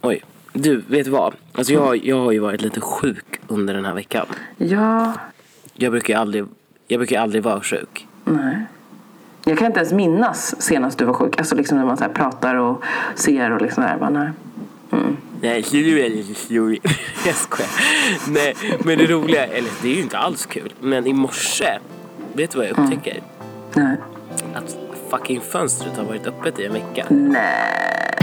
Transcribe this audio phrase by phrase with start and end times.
[0.00, 0.24] Oj.
[0.52, 1.34] Du, vet du vad?
[1.52, 4.26] Alltså jag, jag har ju varit lite sjuk under den här veckan.
[4.56, 5.12] Ja,
[5.74, 6.44] Jag brukar ju aldrig,
[6.88, 8.06] jag brukar aldrig vara sjuk.
[8.24, 8.56] nej.
[9.44, 11.38] Jag kan inte ens minnas senast du var sjuk.
[11.38, 12.82] Alltså liksom när man så här pratar och
[13.14, 13.96] ser och liksom där.
[13.98, 14.30] Bara, nej.
[14.92, 15.16] Mm.
[15.40, 16.80] Nej, du är lite snorig.
[17.26, 17.70] Jag skojar.
[18.28, 18.54] Nej,
[18.84, 20.72] men det roliga, eller det är ju inte alls kul.
[20.80, 21.78] Men i morse,
[22.32, 23.20] vet du vad jag upptäcker?
[23.74, 23.96] Nej.
[24.54, 24.76] Att
[25.10, 27.06] fucking fönstret har varit öppet i en vecka.
[27.10, 28.16] Nej.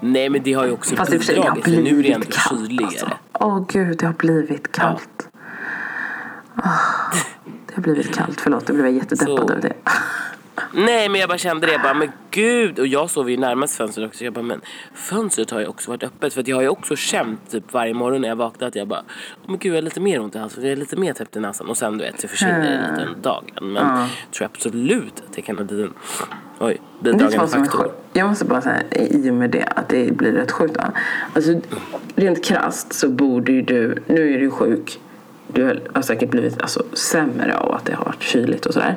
[0.00, 1.84] Nej, men det har ju också Fast för sig, det har bidragit.
[1.84, 2.86] Nu är det ändå kallt kyligare.
[2.86, 3.10] alltså.
[3.32, 5.28] Åh gud, det har blivit kallt.
[6.54, 7.12] Ah,
[7.66, 8.68] det har blivit kallt, förlåt.
[8.68, 9.72] Jag blev jättedeppad Så- över det.
[10.74, 12.78] Nej men jag bara kände det, jag bara, men gud.
[12.78, 14.24] Och jag sov ju närmast fönstret också.
[14.24, 14.60] Jag bara, men
[14.94, 16.34] fönstret har ju också varit öppet.
[16.34, 18.88] För att jag har ju också känt typ varje morgon när jag vaknat att jag
[18.88, 19.04] bara, oh,
[19.46, 20.62] men gud jag har lite mer ont i halsen.
[20.62, 21.66] Jag är lite mer täppt i näsan.
[21.68, 23.44] Och sen du vet så försvinner det lite en dag.
[23.62, 25.92] Men jag tror absolut att det kan ha blivit en,
[26.62, 27.92] oj, bidragande faktor.
[28.12, 30.76] Jag måste bara säga i och med det att det blir rätt sjukt.
[30.76, 30.92] Va?
[31.34, 31.60] Alltså,
[32.14, 35.00] rent krasst så borde ju du, nu är du sjuk.
[35.48, 38.96] Du har säkert blivit alltså, sämre av att det har varit kyligt och sådär.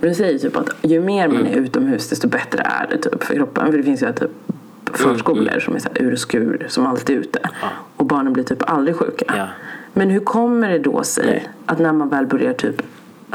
[0.00, 3.24] Men du säger typ att ju mer man är utomhus desto bättre är det typ
[3.24, 3.70] för kroppen.
[3.70, 4.30] För det finns ju typ
[4.92, 7.38] förskolor som är så här ur och skur, som alltid är ute.
[7.96, 9.24] Och barnen blir typ aldrig sjuka.
[9.36, 9.46] Ja.
[9.92, 12.82] Men hur kommer det då sig att när man väl börjar typ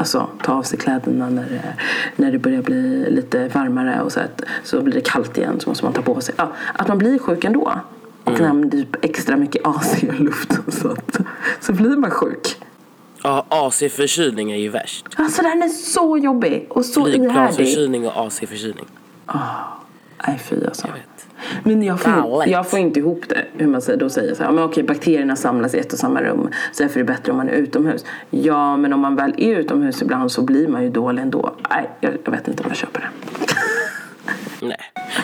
[0.00, 1.74] Alltså ta av sig kläderna när det,
[2.16, 5.68] när det börjar bli lite varmare och så, att, så blir det kallt igen så
[5.68, 6.34] måste man ta på sig.
[6.38, 7.72] Ja, att man blir sjuk ändå.
[8.24, 8.42] Och Mm.
[8.42, 11.20] när man typ extra mycket AC i luften så, att,
[11.60, 12.56] så blir man sjuk.
[13.22, 15.06] Ja, AC-förkylning är ju värst.
[15.16, 17.20] Alltså den är så jobbig och så ihärdig.
[17.20, 18.86] Flygplansförkylning och AC-förkylning.
[20.26, 20.86] Nej fy alltså.
[20.86, 21.26] Jag vet.
[21.64, 23.44] Men jag får, jag får inte ihop det.
[23.52, 26.22] Hur man säger, då säger så här, men okej bakterierna samlas i ett och samma
[26.22, 26.48] rum.
[26.72, 28.04] Så därför är det bättre om man är utomhus.
[28.30, 31.54] Ja men om man väl är utomhus ibland så blir man ju dålig ändå.
[31.70, 33.08] Nej jag, jag vet inte om jag köper det.
[34.66, 34.76] Nej.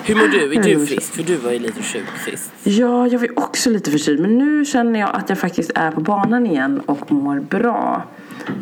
[0.04, 0.54] Hur mår du?
[0.54, 1.14] Är du frisk?
[1.14, 2.52] För du var ju lite sjuk sist.
[2.62, 4.20] Ja, jag var också lite förkyld.
[4.20, 8.02] Men nu känner jag att jag faktiskt är på banan igen och mår bra.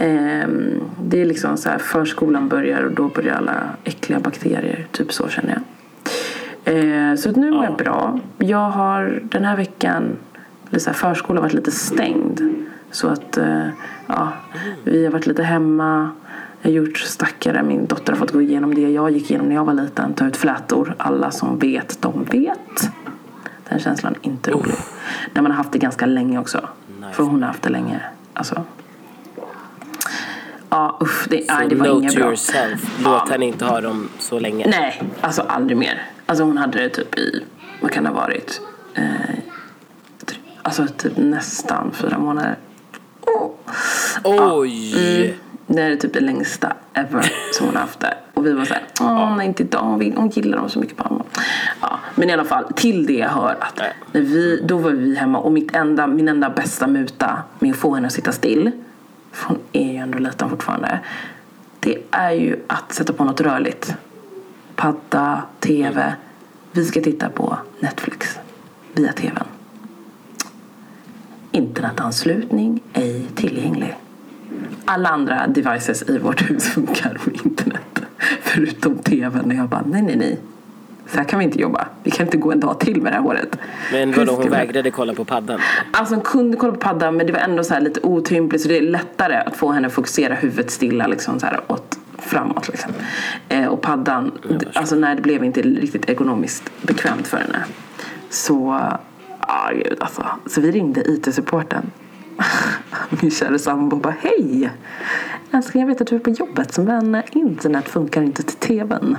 [0.01, 4.87] Ehm, det är liksom så här, förskolan börjar och då börjar alla äckliga bakterier.
[4.93, 5.61] Typ så känner jag.
[6.65, 8.19] Ehm, så nu mår jag bra.
[8.39, 10.17] Jag har den här veckan,
[10.71, 12.41] eller så här, förskolan varit lite stängd.
[12.91, 13.69] Så att eh,
[14.07, 14.33] ja,
[14.85, 16.11] vi har varit lite hemma.
[16.63, 17.63] Jag har gjort stackare.
[17.63, 20.15] Min dotter har fått gå igenom det jag gick igenom när jag var liten.
[20.15, 20.95] Ta ut flätor.
[20.99, 22.91] Alla som vet, de vet.
[23.69, 24.75] Den känslan är inte rolig.
[25.33, 26.61] När man har haft det ganska länge också.
[27.01, 27.13] Nej.
[27.13, 28.01] För hon har haft det länge.
[28.35, 28.63] Alltså.
[30.71, 31.27] Ja, usch.
[31.29, 32.25] Det, nej, det var inget bra.
[32.25, 33.01] yourself.
[33.05, 34.67] Låt henne inte ha dem så länge.
[34.69, 36.03] Nej, alltså aldrig mer.
[36.27, 37.45] Alltså hon hade det typ i,
[37.81, 38.61] vad kan det ha varit?
[38.95, 39.39] Eh,
[40.62, 42.57] alltså typ nästan fyra månader.
[43.21, 43.51] Oh.
[44.25, 45.25] Oj!
[45.25, 45.37] Mm.
[45.67, 48.17] Det är typ det längsta ever som hon har haft det.
[48.34, 50.99] Och vi var såhär, åh nej inte idag, hon, vill, hon gillar dem så mycket
[50.99, 51.25] mamma.
[51.81, 53.81] Ja, men i alla fall, till det hör att
[54.13, 57.77] när vi, då var vi hemma och mitt enda, min enda bästa muta med att
[57.77, 58.71] få henne att sitta still,
[59.33, 60.99] för hon är ju ändå liten fortfarande,
[61.81, 63.95] det är ju att sätta på något rörligt.
[64.77, 66.15] Padda, TV.
[66.73, 68.39] Vi ska titta på Netflix
[68.93, 69.45] via TVn.
[71.53, 73.95] Internetanslutning ej tillgänglig.
[74.84, 78.03] Alla andra devices i vårt hus funkar med internet.
[78.41, 79.45] Förutom tvn.
[79.51, 80.39] Och jag bara, nej, nej, nej.
[81.07, 81.89] Så här kan vi inte jobba.
[82.03, 83.59] Vi kan inte gå en dag till med det här året.
[83.93, 85.61] Men vadå, hon vägrade kolla på paddan?
[85.93, 88.69] Alltså hon kunde kolla på paddan men det var ändå så här lite otympligt så
[88.69, 92.69] det är lättare att få henne att fokusera huvudet stilla liksom så här åt framåt
[92.69, 92.93] liksom.
[93.49, 94.33] Eh, och paddan,
[94.75, 97.65] alltså nej det blev inte riktigt ekonomiskt bekvämt för henne.
[98.31, 98.81] Så,
[99.41, 100.27] ja gud alltså.
[100.47, 101.91] Så vi ringde IT-supporten.
[103.21, 104.71] Min kära sambo bara hej!
[105.53, 109.19] Älskling jag vet att du är på jobbet men internet funkar inte till tvn.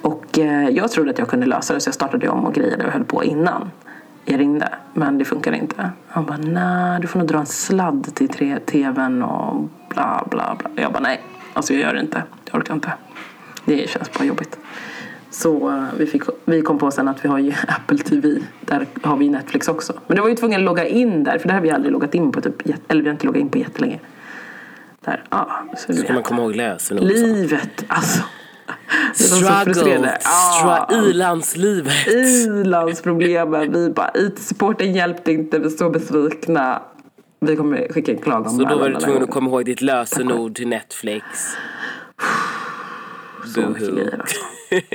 [0.00, 2.86] Och eh, jag trodde att jag kunde lösa det så jag startade om och grejade
[2.86, 3.70] och höll på innan
[4.24, 4.68] jag ringde.
[4.94, 5.90] Men det funkar inte.
[6.08, 8.28] Han bara, nej du får nog dra en sladd till
[8.66, 10.82] tvn och bla bla bla.
[10.82, 11.20] Jag bara, nej.
[11.58, 12.22] Alltså jag gör det inte.
[12.50, 12.92] Jag orkar inte.
[13.64, 14.58] Det känns bara jobbigt.
[15.30, 18.38] Så eh, vi, fick, vi kom på sen att vi har ju Apple TV.
[18.60, 19.92] Där har vi Netflix också.
[20.06, 21.38] Men det var ju tvungen att logga in där.
[21.38, 22.54] För det har vi aldrig loggat in på typ,
[22.88, 24.00] eller vi har inte loggat in på jättelänge.
[25.04, 25.64] Där, ja.
[25.76, 27.04] Så Ska man komma ihåg lösenord.
[27.04, 28.22] Livet, alltså.
[29.14, 30.18] Struggle.
[30.92, 32.06] I-landslivet.
[32.06, 33.72] I-landsproblemen.
[33.72, 36.82] Vi bara, IT-supporten hjälpte inte, vi är så besvikna.
[37.40, 38.50] Vi kommer skicka en klagan.
[38.50, 41.24] Så då var du tvungen att komma ihåg ditt lösenord till Netflix.
[43.78, 44.40] Grejer alltså.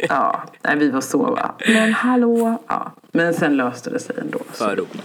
[0.10, 1.56] ja, nej, vi var så va.
[1.68, 2.58] Men hallå.
[2.68, 2.92] Ja.
[3.12, 4.40] Men sen löste det sig ändå.
[4.52, 5.04] För roligt.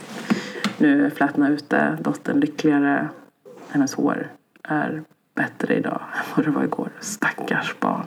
[0.78, 3.08] nu är flätorna ute, dottern lyckligare.
[3.70, 4.26] Hennes hår
[4.62, 5.02] är
[5.34, 6.90] bättre idag än vad det var igår.
[7.00, 8.06] Stackars barn.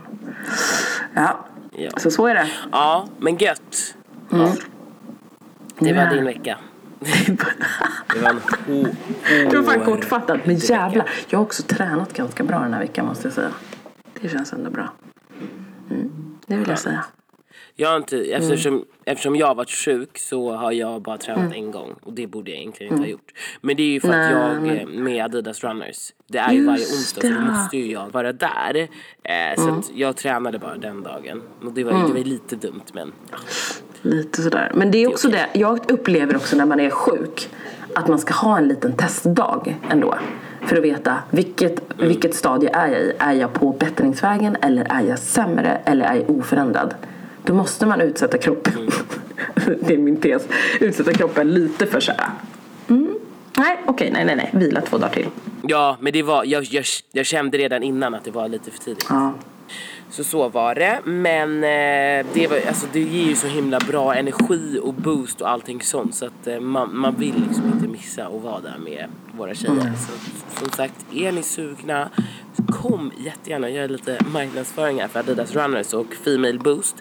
[1.14, 1.46] Ja,
[1.78, 1.90] Ja.
[1.98, 2.48] så så är det.
[2.72, 3.96] Ja, men gött.
[4.30, 4.54] Ja.
[5.80, 6.58] Det var din vecka.
[7.02, 8.96] Det var en ho-
[9.52, 11.10] Det var fan kortfattat, men jävlar.
[11.28, 13.52] Jag har också tränat ganska bra den här veckan måste jag säga.
[14.22, 14.90] Det känns ändå bra.
[15.90, 16.12] Mm,
[16.48, 17.04] det vill jag säga.
[17.82, 18.42] Jag har inte, Mm.
[18.42, 22.28] eftersom, eftersom jag har varit sjuk så har jag bara tränat en gång och det
[22.28, 23.32] borde jag egentligen inte ha gjort.
[23.62, 24.64] Men det är ju för att Mm.
[24.64, 27.40] Nej, jag eh, med Adidas Runners, det är ju varje onsdag så då det.
[27.42, 28.88] måste ju jag vara där.
[29.24, 29.80] Eh, så Mm.
[29.80, 31.42] att jag tränade bara den dagen.
[31.66, 33.12] Och det var, det var lite dumt men
[34.02, 34.72] Lite sådär.
[34.76, 37.50] Men det är också det, jag upplever också när man är sjuk
[37.96, 40.16] att man ska ha en liten testdag ändå.
[40.66, 43.14] För att veta vilket, vilket stadie är jag i.
[43.20, 46.94] Är jag på bättringsvägen eller är jag sämre eller är jag oförändrad?
[47.44, 48.74] Då måste man utsätta kroppen,
[49.82, 50.48] det är min tes,
[50.80, 52.30] utsätta kroppen lite för såhär.
[52.88, 53.14] Mm.
[53.58, 55.28] Nej, okej, nej, nej, nej, vila två dagar till.
[55.62, 58.80] ja, men det var, jag, jag, jag kände redan innan att det var lite för
[58.80, 59.06] tidigt.
[59.10, 59.34] Ja.
[60.12, 61.00] Så så var det.
[61.06, 65.50] Men eh, det, var, alltså, det ger ju så himla bra energi och boost och
[65.50, 66.16] allting sånt.
[66.16, 69.06] Så att eh, man, man vill liksom inte missa att vara där med
[69.38, 69.76] våra tjejer.
[69.76, 72.10] Så att, som sagt, är ni sugna,
[72.68, 76.96] kom jättegärna och gör lite marknadsföring här för Adidas Runners och Female Boost.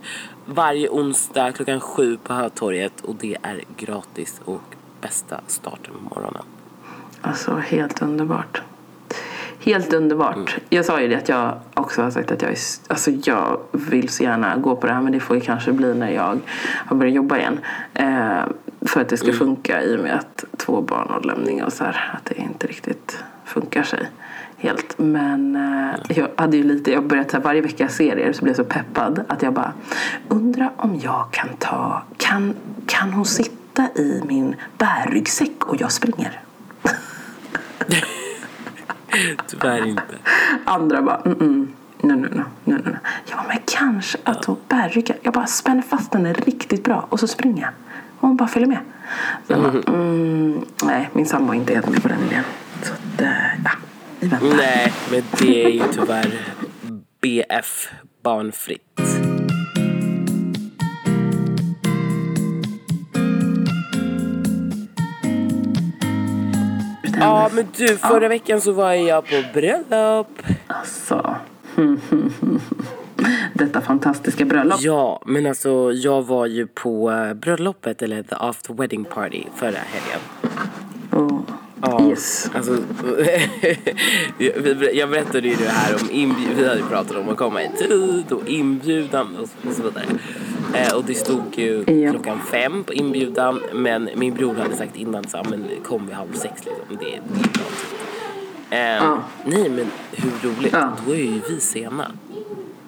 [0.47, 6.43] Varje onsdag klockan sju på Hötorget och det är gratis och bästa starten på morgonen.
[7.21, 8.63] Alltså helt underbart.
[9.63, 10.57] Helt underbart.
[10.69, 12.59] Jag sa ju det att jag också har sagt att jag, är,
[12.89, 15.95] alltså jag vill så gärna gå på det här men det får ju kanske bli
[15.95, 16.39] när jag
[16.87, 17.59] har börjat jobba igen.
[17.95, 18.43] Eh,
[18.81, 21.85] för att det ska funka i och med att två barn och lämning och så
[21.85, 22.11] här.
[22.15, 24.09] Att det inte riktigt funkar sig
[24.57, 24.99] helt.
[24.99, 28.51] Men eh, jag hade ju lite, jag börjat så här, varje vecka serier så blev
[28.51, 29.73] jag så peppad att jag bara
[30.29, 32.55] undrar om jag kan ta, kan,
[32.87, 36.41] kan hon sitta i min bärryggsäck och jag springer?
[39.47, 40.03] Tyvärr inte.
[40.65, 41.73] Andra bara, mm, mm.
[42.03, 42.97] No, no, no, no, no.
[43.27, 45.17] Jag bara, men kanske att hon bärryggar.
[45.23, 47.73] Jag bara spänner fast henne riktigt bra och så springer jag.
[48.21, 48.79] Och hon bara följer med.
[49.47, 52.45] Så jag bara, mm, nej, min sambo är inte helt med på den idén.
[52.83, 53.29] Så att, eh,
[53.65, 53.71] ja,
[54.21, 54.57] vi väntar.
[54.57, 56.41] Nej, men det är ju tyvärr
[57.21, 57.89] BF
[58.23, 58.90] barnfritt.
[67.21, 70.43] Ja men du, förra veckan så var jag på bröllop.
[70.67, 71.37] Alltså.
[73.55, 74.81] Detta fantastiska bröllop.
[74.81, 79.79] Ja, men alltså jag var ju på eh, bröllopet eller the after wedding party förra
[79.79, 80.21] helgen.
[81.13, 81.41] Oh.
[81.83, 82.51] Ja, Yes.
[82.55, 82.77] alltså,
[84.93, 88.25] jag- berättade ju det här om inbjudan, vi hade pratat om att komma i tid
[88.33, 90.05] och inbjudan och så vidare.
[90.75, 92.11] Eh, och det stod ju Ja.
[92.11, 96.33] klockan fem på inbjudan men min bror hade sagt innan så men kom vid halv
[96.33, 96.85] sex liksom.
[96.89, 97.23] Det, det är
[97.53, 97.65] bra.
[98.71, 99.23] Eh, Ja.
[99.45, 100.93] Nej men hur roligt, Ja.
[101.07, 102.13] då är ju vi sena.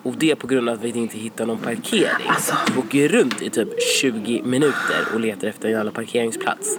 [0.02, 2.26] Och det på grund av att vi inte hittar någon parkering.
[2.26, 2.54] Alltså.
[2.74, 3.68] Vi åker runt i typ
[4.00, 6.78] 20 minuter och letar efter en jävla parkeringsplats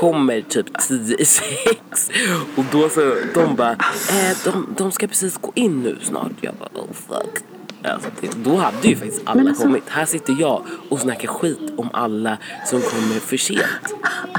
[0.00, 2.10] kommer typ 10 i 6
[2.56, 6.32] och då så, de bara, eh, de, de ska precis gå in nu snart.
[6.40, 7.44] Jag bara, oh fuck.
[7.84, 9.84] Alltså, då hade ju faktiskt alla alltså- kommit.
[9.88, 13.94] Här sitter jag och snackar skit om alla som kommer för sent.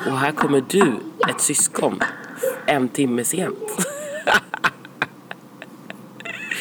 [0.06, 0.94] Och här kommer du,
[1.30, 2.00] ett syskon,
[2.66, 3.58] en timme sent.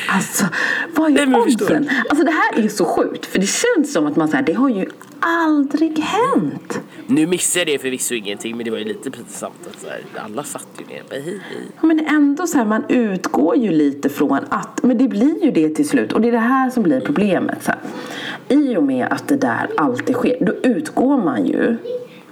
[0.08, 0.44] Alltså,
[0.94, 1.90] vad är oddsen?
[2.10, 3.26] Alltså det här är så sjukt.
[3.26, 4.88] För det känns som att man säger det har ju
[5.24, 6.80] aldrig hänt.
[7.06, 10.44] Nu missade jag förvisso ingenting men det var ju lite pinsamt att så här, alla
[10.44, 11.66] satt ju ner hej hej.
[11.80, 15.68] Men ändå så här, man utgår ju lite från att, men det blir ju det
[15.68, 16.12] till slut.
[16.12, 17.64] Och det är det här som blir problemet.
[17.64, 17.80] Så här.
[18.48, 21.76] I och med att det där alltid sker, då utgår man ju.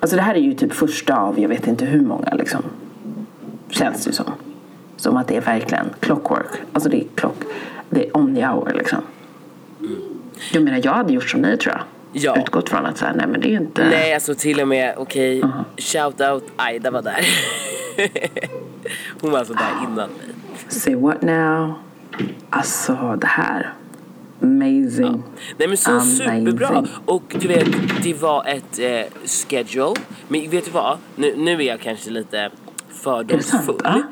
[0.00, 2.62] Alltså det här är ju typ första av, jag vet inte hur många liksom.
[3.68, 4.32] Känns det som.
[4.96, 6.62] Som att det är verkligen clockwork.
[6.72, 7.44] Alltså det är klock,
[7.90, 8.99] det är on the hour liksom.
[10.52, 11.82] Jag menar jag hade gjort som ni tror jag.
[12.12, 12.40] Ja.
[12.40, 13.85] Utgått från att så här, nej men det är inte.
[13.88, 15.42] Nej alltså till och med, okej,
[15.76, 17.26] shout out Aida var där.
[19.21, 20.35] Hon var alltså där innan mig.
[20.69, 21.75] Say what now?
[22.50, 23.73] Alltså det här.
[24.42, 25.23] Amazing.
[25.57, 26.47] Nej men så Amazing.
[26.47, 26.87] superbra.
[27.04, 27.69] Och du vet,
[28.02, 29.95] det var ett eh, schedule.
[30.28, 30.99] Men vet du vad?
[31.16, 32.50] Nu, nu är jag kanske lite
[32.88, 33.81] fördomsfull.
[33.85, 34.02] Ja.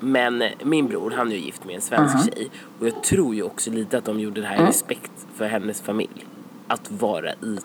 [0.00, 2.50] Men min bror han är ju gift med en svensk tjej.
[2.80, 5.80] Och jag tror ju också lite att de gjorde det här i respekt för hennes
[5.80, 6.26] familj.
[6.68, 7.60] Att vara i tid.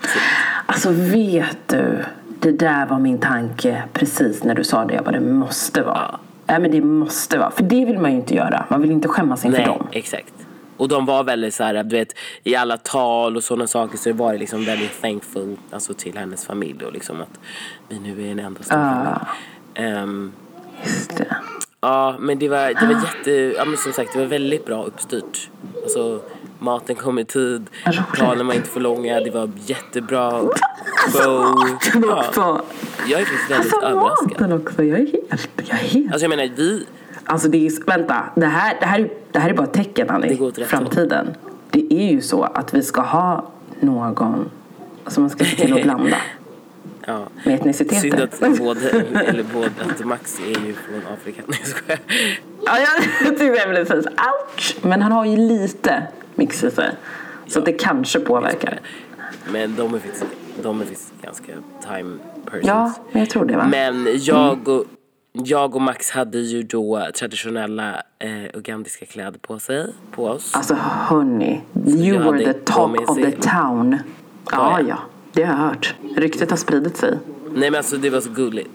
[0.65, 2.05] Alltså vet du,
[2.39, 4.93] det där var min tanke precis när du sa det.
[4.93, 6.09] Jag bara, det måste vara.
[6.11, 6.19] Ja.
[6.45, 7.51] Nej men det måste vara.
[7.51, 8.65] För det vill man ju inte göra.
[8.69, 9.87] Man vill inte skämmas inför Nej, dem.
[9.91, 10.33] exakt.
[10.77, 14.13] Och de var väldigt så här, du vet, i alla tal och sådana saker så
[14.13, 17.39] var det liksom väldigt thankful alltså till hennes familj och liksom att
[17.89, 19.19] vi nu är en enda stor familj.
[19.73, 20.31] Ehm,
[20.83, 21.35] Just det.
[21.81, 24.83] Ja, men det var, det var jätte, ja men som sagt det var väldigt bra
[24.83, 25.49] uppstyrt.
[25.83, 26.19] Alltså
[26.59, 27.99] maten kom i tid, Roligt.
[28.17, 30.53] talen var inte för långa, det var jättebra show.
[31.95, 32.61] Maten också.
[33.07, 34.31] jag är faktiskt väldigt Alltså överraskad.
[34.31, 34.83] maten också.
[34.83, 35.49] Jag är helt...
[35.55, 36.11] Jag är helt...
[36.11, 36.85] Alltså jag menar vi,
[37.25, 40.07] Alltså det är, vänta, det här, det här, är, det här är bara ett tecken
[40.07, 40.35] Det Annie.
[40.35, 41.27] går åt rätt Framtiden.
[41.71, 43.45] Det är ju så att vi ska ha
[43.79, 44.49] någon
[45.07, 46.17] som man ska se till att blanda
[47.05, 47.27] ja.
[47.45, 48.01] med etniciteter.
[48.01, 48.89] Synd att både,
[49.25, 51.41] eller både att Max är ju från Afrika.
[51.47, 51.97] Nej jag.
[52.65, 54.05] Ja, jag tyckte blev lite fint.
[54.05, 54.75] Ouch!
[54.81, 56.03] Men han har ju lite
[56.35, 56.91] mix i sig.
[57.47, 58.79] Så att det kanske påverkar.
[59.51, 60.25] Men de är faktiskt,
[60.63, 62.67] de är faktiskt ganska time persons.
[62.67, 63.67] Ja, men jag tror det va?
[63.67, 64.85] Men jag och,
[65.31, 70.55] jag och Max hade ju då traditionella eh, ugandiska kläder på sig, på oss.
[70.55, 73.97] Alltså hörni, you were the top of the town.
[74.51, 74.85] Ja, Ja, ja.
[74.87, 74.97] ja.
[75.33, 75.95] Det har jag hört.
[76.17, 77.17] Ryktet har spridit sig.
[77.53, 78.69] Nej men alltså det var så gulligt.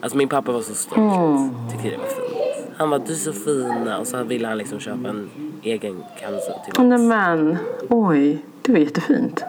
[0.00, 0.98] Alltså min pappa var så stolt.
[0.98, 1.50] Mm.
[1.70, 2.68] Tyckte det var fint.
[2.76, 5.30] Han var du är så fina och så ville han liksom köpa en
[5.62, 7.02] egen kanzu till Nej Max.
[7.02, 8.44] men, oj.
[8.62, 9.44] Det var jättefint.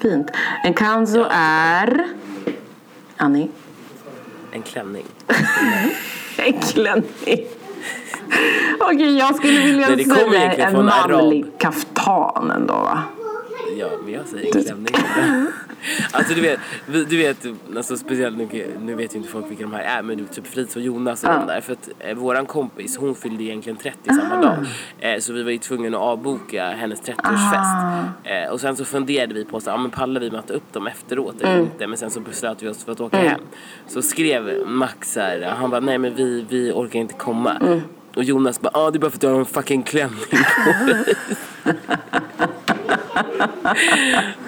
[0.00, 0.30] Fint.
[0.64, 2.06] En kanzo är...
[3.16, 3.48] Annie?
[4.52, 5.04] En klänning.
[6.36, 7.46] En klänning.
[8.80, 11.10] Okej, jag skulle vilja Nej, säga en från arab.
[11.10, 13.02] manlig kaftan ändå va?
[13.78, 14.94] Ja, men jag säger klänning.
[16.12, 19.62] Alltså du vet, vi- du vet alltså, speciellt nu, nu vet ju inte folk vilka
[19.62, 21.36] de här är men du, typ Fritz och Jonas och Ja.
[21.38, 21.60] de där.
[21.60, 24.56] För att eh, våran kompis hon fyllde egentligen 30 samma dag.
[25.00, 28.04] Eh, så vi var ju tvungna att avboka hennes 30-årsfest.
[28.24, 30.86] Eh, och sen så funderade vi på så, ja, men pallar vi möta upp dem
[30.86, 31.86] efteråt eller inte?
[31.86, 33.40] Men sen så beslöt vi oss för att åka hem.
[33.86, 37.80] Så skrev Max här, han bara nej men vi, vi orkar inte komma.
[38.16, 40.18] Och Jonas bara, ah, det är bara för att du har en fucking klänning
[40.64, 41.14] på dig.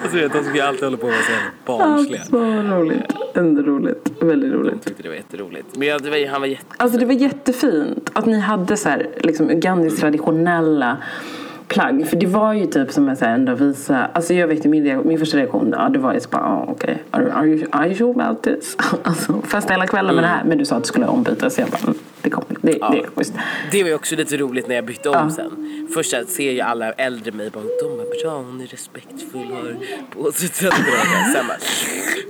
[0.01, 1.31] Alltså vet, de ju alltid hålla på med så
[1.65, 2.23] barnsliga.
[2.23, 3.03] Så roligt.
[3.33, 4.11] Ändå roligt.
[4.19, 4.85] Väldigt De roligt.
[4.85, 5.77] tyckte det var jätteroligt.
[5.77, 6.65] Men jag, det var, han var jätte...
[6.77, 10.97] Alltså det var jättefint att ni hade så här, liksom Ugandis traditionella
[11.67, 12.07] plagg.
[12.07, 15.37] För det var ju typ som här ändå visa, alltså jag vet min, min första
[15.37, 18.11] reaktion, ja det var ju så bara, ah, okej, are, are, you, are you sure
[18.11, 18.77] about this?
[19.03, 20.43] Alltså festa hela kvällen med det här.
[20.43, 22.77] Men du sa att du skulle ombyta så jag bara, mm, det kommer, det, det
[22.77, 23.33] är schysst.
[23.71, 25.87] Det var ju också lite roligt när jag bytte om sen.
[25.93, 29.75] Först så ser ju alla äldre mig bara, de är bra, hon är respektfull, har
[30.09, 30.75] på sig tänder.
[31.33, 31.57] Sen bara,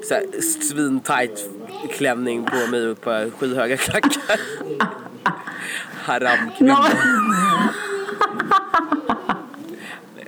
[0.03, 1.49] så här, svintajt
[1.91, 4.39] klänning på mig och på skyhöga klackar.
[6.05, 6.85] Haramkvinna.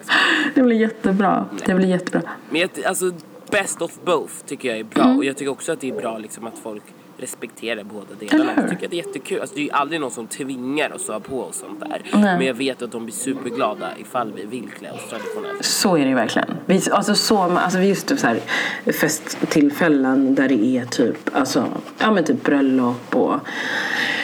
[0.56, 1.46] Det blir jättebra.
[1.66, 2.22] Det blir jättebra.
[2.50, 3.12] Men jag, alltså
[3.52, 5.06] best of both tycker jag är bra.
[5.06, 6.84] Och jag tycker också att det är bra liksom att folk
[7.18, 8.52] respekterar båda delarna.
[8.56, 9.42] Jag tycker att det är jättekul.
[9.42, 12.02] Alltså, det är ju aldrig någon som tvingar oss att ha på oss sånt där.
[12.14, 12.38] Nej.
[12.38, 15.66] Men jag vet att de blir superglada ifall vi vill klä oss traditionellt.
[15.66, 16.48] Så är det ju verkligen.
[16.66, 18.40] Vi, alltså, så, alltså, just typ så här
[18.92, 21.66] festtillfällen där det är typ, alltså,
[21.98, 23.40] ja, men typ bröllop och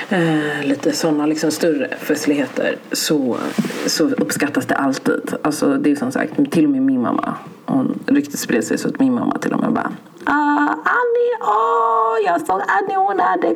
[0.10, 3.38] eh, lite sådana liksom större festligheter så,
[3.86, 5.36] så uppskattas det alltid.
[5.42, 7.36] Alltså, det är som sagt, till och med min mamma.
[7.66, 9.92] Hon ryktet spred sig så att min mamma till och med bara
[10.26, 13.56] Ah, Annie, åh, jag såg Annie, hon hade,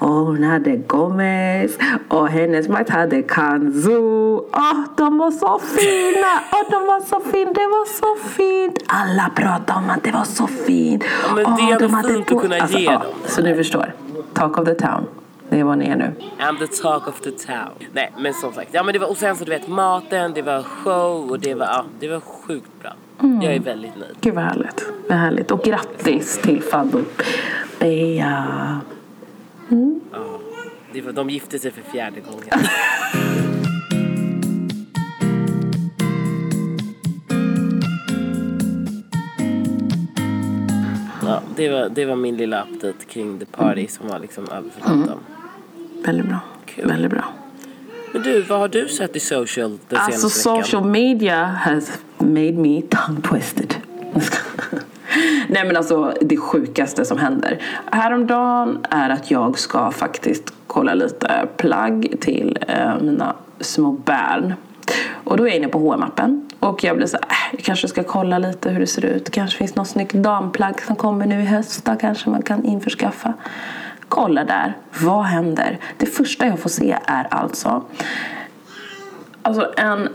[0.00, 3.98] åh, hon hade Gomez och hennes makt hade Kanzu.
[4.52, 8.78] Åh, de var så fina, åh, de var så fina, det var så fint.
[8.86, 11.04] Alla pratade om att det var så fint.
[11.34, 13.02] Men det är de hade fint att kunna alltså, ge dem.
[13.26, 13.94] Så ni förstår,
[14.34, 15.06] talk of the town.
[15.60, 16.12] Vad ni är nu.
[16.38, 17.70] I'm the talk of the town.
[17.92, 20.42] Nej men som sagt, ja men det var, och sen så du vet maten, det
[20.42, 22.92] var show och det var, ja, det var sjukt bra.
[23.42, 24.16] Jag är väldigt nöjd.
[24.20, 24.84] Gud vad härligt.
[25.08, 25.50] Vad härligt.
[25.50, 27.00] Och grattis till Faddo.
[27.78, 28.80] Bea.
[30.92, 32.48] Det var, de gifte sig för fjärde gången.
[41.24, 44.70] Ja, det var, det var min lilla update kring the party som var liksom över
[44.70, 45.18] förväntan.
[46.04, 46.38] Väldigt bra.
[46.66, 46.86] Kul.
[46.88, 47.24] Väldigt bra.
[48.12, 50.64] Men du, vad har du sett i social den Alltså senaste veckan?
[50.64, 53.74] social media has made me tongue twisted.
[55.48, 57.58] Nej men alltså det sjukaste som händer
[57.92, 64.54] häromdagen är att jag ska faktiskt kolla lite plagg till eh, mina små barn.
[65.24, 67.64] Och då är jag inne på hm appen och jag blir så här, äh, jag
[67.64, 69.30] kanske ska kolla lite hur det ser ut.
[69.30, 71.84] kanske finns något snyggt damplagg som kommer nu i höst.
[71.84, 73.32] Där kanske man kan införskaffa.
[74.14, 75.78] Kolla där, vad händer?
[75.96, 77.82] Det första jag får se är alltså
[79.42, 80.08] Alltså en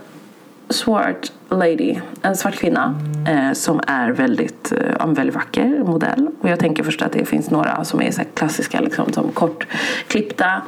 [0.68, 2.94] svart lady, en svart kvinna
[3.28, 6.28] eh, som är väldigt, eh, en väldigt vacker modell.
[6.40, 9.30] Och jag tänker först att det finns några som är så här klassiska, liksom, som
[9.32, 10.62] kortklippta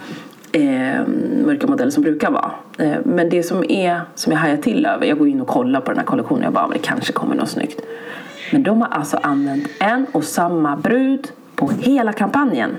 [0.53, 1.07] eh,
[1.45, 2.51] mörka modeller som brukar vara.
[2.79, 5.81] Eh, men det som är, som jag hajar till över, jag går in och kollar
[5.81, 7.81] på den här kollektionen jag bara, men det kanske kommer något snyggt.
[8.53, 12.77] Men de har alltså använt en och samma brud på hela kampanjen.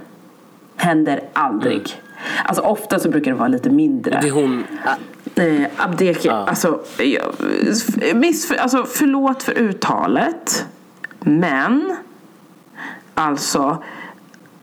[0.81, 1.75] Händer aldrig.
[1.75, 2.45] Mm.
[2.45, 4.19] Alltså ofta så brukar det vara lite mindre.
[4.21, 4.63] Det är hon...
[5.35, 6.33] Eh, Abdeki, ja.
[6.33, 6.79] alltså,
[8.13, 10.65] miss, alltså förlåt för uttalet.
[11.19, 11.97] Men
[13.13, 13.83] alltså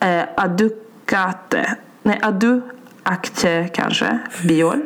[0.00, 2.60] eh, Adukate, nej Adu
[3.02, 4.82] Akte kanske, Bior.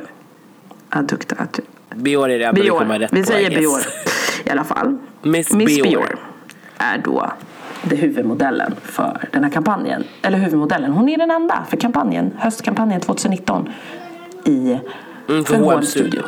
[0.89, 1.63] Adukte Akte.
[1.95, 2.99] Bior är det jag Bior.
[2.99, 3.81] rätt Vi på, säger Bior
[4.45, 4.99] i alla fall.
[5.23, 5.85] Miss, Miss Bior.
[5.85, 6.19] Bior
[6.79, 7.33] är då
[7.83, 10.05] det huvudmodellen för den här kampanjen.
[10.23, 13.69] Eller huvudmodellen, hon är den enda för kampanjen, höstkampanjen 2019
[14.45, 14.79] i
[15.29, 16.23] mm, för HM Studio.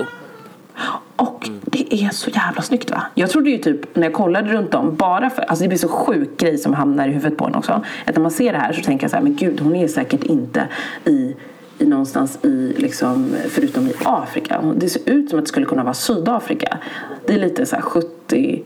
[1.17, 1.61] Och mm.
[1.65, 3.03] det är så jävla snyggt va?
[3.15, 5.89] Jag trodde ju typ när jag kollade runt om bara för, alltså det blir så
[5.89, 7.85] sjuk grej som hamnar i huvudet på en också.
[8.05, 9.89] Att när man ser det här så tänker jag så här, men gud hon är
[9.89, 10.69] säkert inte
[11.05, 11.35] i
[11.79, 14.75] i någonstans i, liksom, förutom i Afrika.
[14.77, 16.79] Det ser ut som att det skulle kunna vara Sydafrika.
[17.27, 18.63] Det är lite så 70,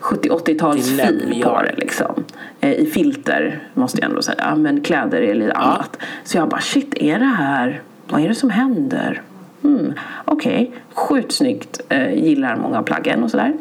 [0.00, 2.24] 80-tals fil på det liksom.
[2.60, 4.54] Eh, I filter måste jag ändå säga.
[4.56, 5.96] Men kläder är lite annat.
[6.24, 9.22] Så jag bara shit, är det här, vad är det som händer?
[9.64, 9.92] Mm,
[10.24, 10.80] Okej, okay.
[10.94, 11.80] sjukt snyggt.
[11.88, 13.52] Eh, gillar många plaggen och sådär.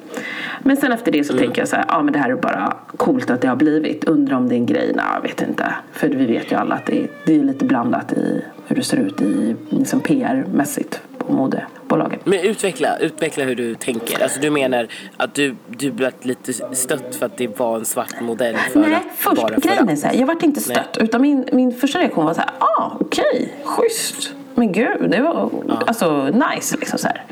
[0.59, 1.43] Men sen efter det så mm.
[1.43, 4.03] tänker jag så här, ja men det här är bara coolt att det har blivit.
[4.03, 4.91] Undrar om det är en grej?
[4.95, 5.73] Nej, jag vet inte.
[5.91, 8.83] För vi vet ju alla att det är, det är lite blandat i hur det
[8.83, 12.19] ser ut i liksom PR-mässigt på modebolagen.
[12.23, 14.23] Men utveckla, utveckla hur du tänker.
[14.23, 14.87] Alltså du menar
[15.17, 18.55] att du, du blev lite stött för att det var en svart modell?
[18.55, 20.95] För Nej, först, bara grejen är så här, jag vart inte stött.
[20.95, 21.05] Nej.
[21.05, 25.21] Utan min, min första reaktion var så här, ah okej, okay, schysst men gud, det
[25.21, 25.81] var ja.
[25.87, 26.77] alltså nice.
[26.77, 27.23] Liksom så här.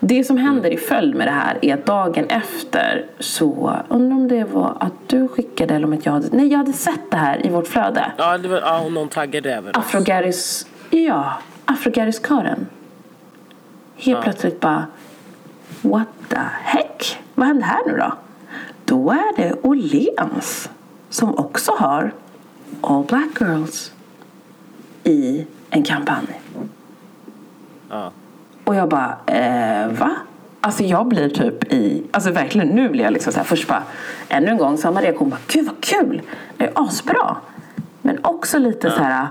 [0.00, 4.28] Det som händer i följd med det här är att dagen efter så, undrar om
[4.28, 7.16] det var att du skickade eller om att jag hade, nej jag hade sett det
[7.16, 8.12] här i vårt flöde.
[8.16, 11.32] Ja, det var, ja någon taggade även Afrogaris, ja,
[11.64, 12.66] Afrogaris-kören.
[13.96, 14.22] Helt ja.
[14.22, 14.86] plötsligt bara,
[15.82, 17.18] what the heck?
[17.34, 18.12] Vad hände här nu då?
[18.84, 20.70] Då är det Åhléns
[21.10, 22.12] som också har
[22.80, 23.92] All Black Girls
[25.04, 26.43] i en kampanj.
[27.88, 28.12] Ja.
[28.64, 30.10] Och jag bara, eh, va?
[30.60, 33.82] Alltså jag blir typ i, alltså verkligen nu blir jag liksom så här, först bara,
[34.28, 36.22] ännu en gång samma reaktion, bara, gud vad kul,
[36.56, 37.36] det är asbra.
[38.02, 38.92] Men också lite ja.
[38.96, 39.28] så här,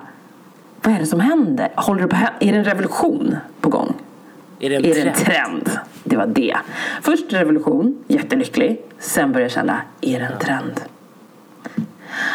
[0.82, 1.70] vad är det som händer?
[1.76, 3.94] Håller det på, är det en revolution på gång?
[4.60, 5.04] Är det en, är trend?
[5.04, 5.80] Det en trend?
[6.04, 6.58] Det var det.
[7.02, 8.82] Först revolution, jättelycklig.
[9.00, 10.82] Sen började jag känna, är det en trend?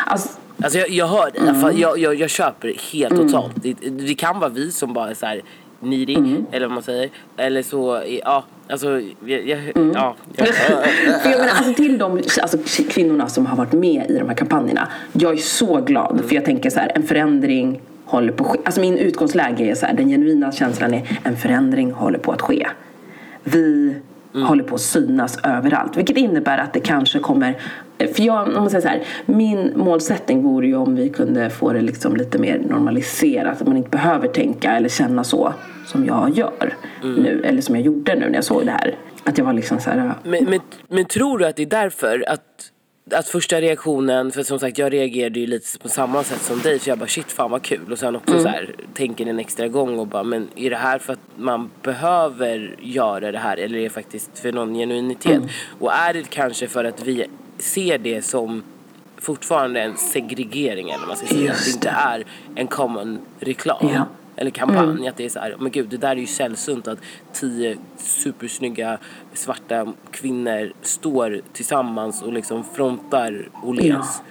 [0.06, 0.28] Alltså,
[0.62, 1.78] Alltså jag, jag hör dig, mm.
[1.78, 3.26] jag, jag, jag köper helt mm.
[3.26, 3.52] totalt.
[3.54, 5.40] Det, det kan vara vi som bara är så här
[5.80, 6.46] needy, mm.
[6.52, 7.10] eller vad man säger.
[7.36, 9.92] Eller så, ja, alltså, jag, jag, mm.
[9.94, 10.14] ja.
[10.36, 10.48] Jag,
[11.22, 12.58] för jag menar, alltså till de alltså,
[12.90, 14.88] kvinnorna som har varit med i de här kampanjerna.
[15.12, 16.28] Jag är så glad, mm.
[16.28, 18.58] för jag tänker så här, en förändring håller på att ske.
[18.64, 22.42] Alltså min utgångsläge är så här, den genuina känslan är en förändring håller på att
[22.42, 22.68] ske.
[23.44, 23.94] Vi
[24.34, 24.46] mm.
[24.46, 25.96] håller på att synas överallt.
[25.96, 27.56] Vilket innebär att det kanske kommer
[27.98, 31.72] för jag, om man säger så här, min målsättning vore ju om vi kunde få
[31.72, 33.60] det liksom lite mer normaliserat.
[33.60, 35.54] Att man inte behöver tänka eller känna så
[35.86, 37.22] som jag gör mm.
[37.22, 37.42] nu.
[37.44, 38.94] Eller som jag gjorde nu när jag såg det här.
[39.24, 42.24] Att jag var liksom så här, men, men, men tror du att det är därför
[42.28, 42.72] att
[43.12, 46.78] att första reaktionen, för som sagt jag reagerade ju lite på samma sätt som dig
[46.78, 48.42] för jag bara shit fan vad kul och sen också mm.
[48.42, 51.70] så här, tänker en extra gång och bara men är det här för att man
[51.82, 55.36] behöver göra det här eller är det faktiskt för någon genuinitet?
[55.36, 55.48] Mm.
[55.78, 57.26] Och är det kanske för att vi
[57.58, 58.62] ser det som
[59.16, 61.52] fortfarande en segregering eller man ska säga.
[61.52, 63.90] Att det inte är en common reklam.
[63.94, 64.06] Ja.
[64.38, 64.90] Eller kampanj.
[64.90, 65.08] Mm.
[65.08, 66.98] Att det är så här, men gud det där är ju sällsynt att
[67.32, 68.98] tio supersnygga
[69.32, 74.22] svarta kvinnor står tillsammans och liksom frontar Åhléns.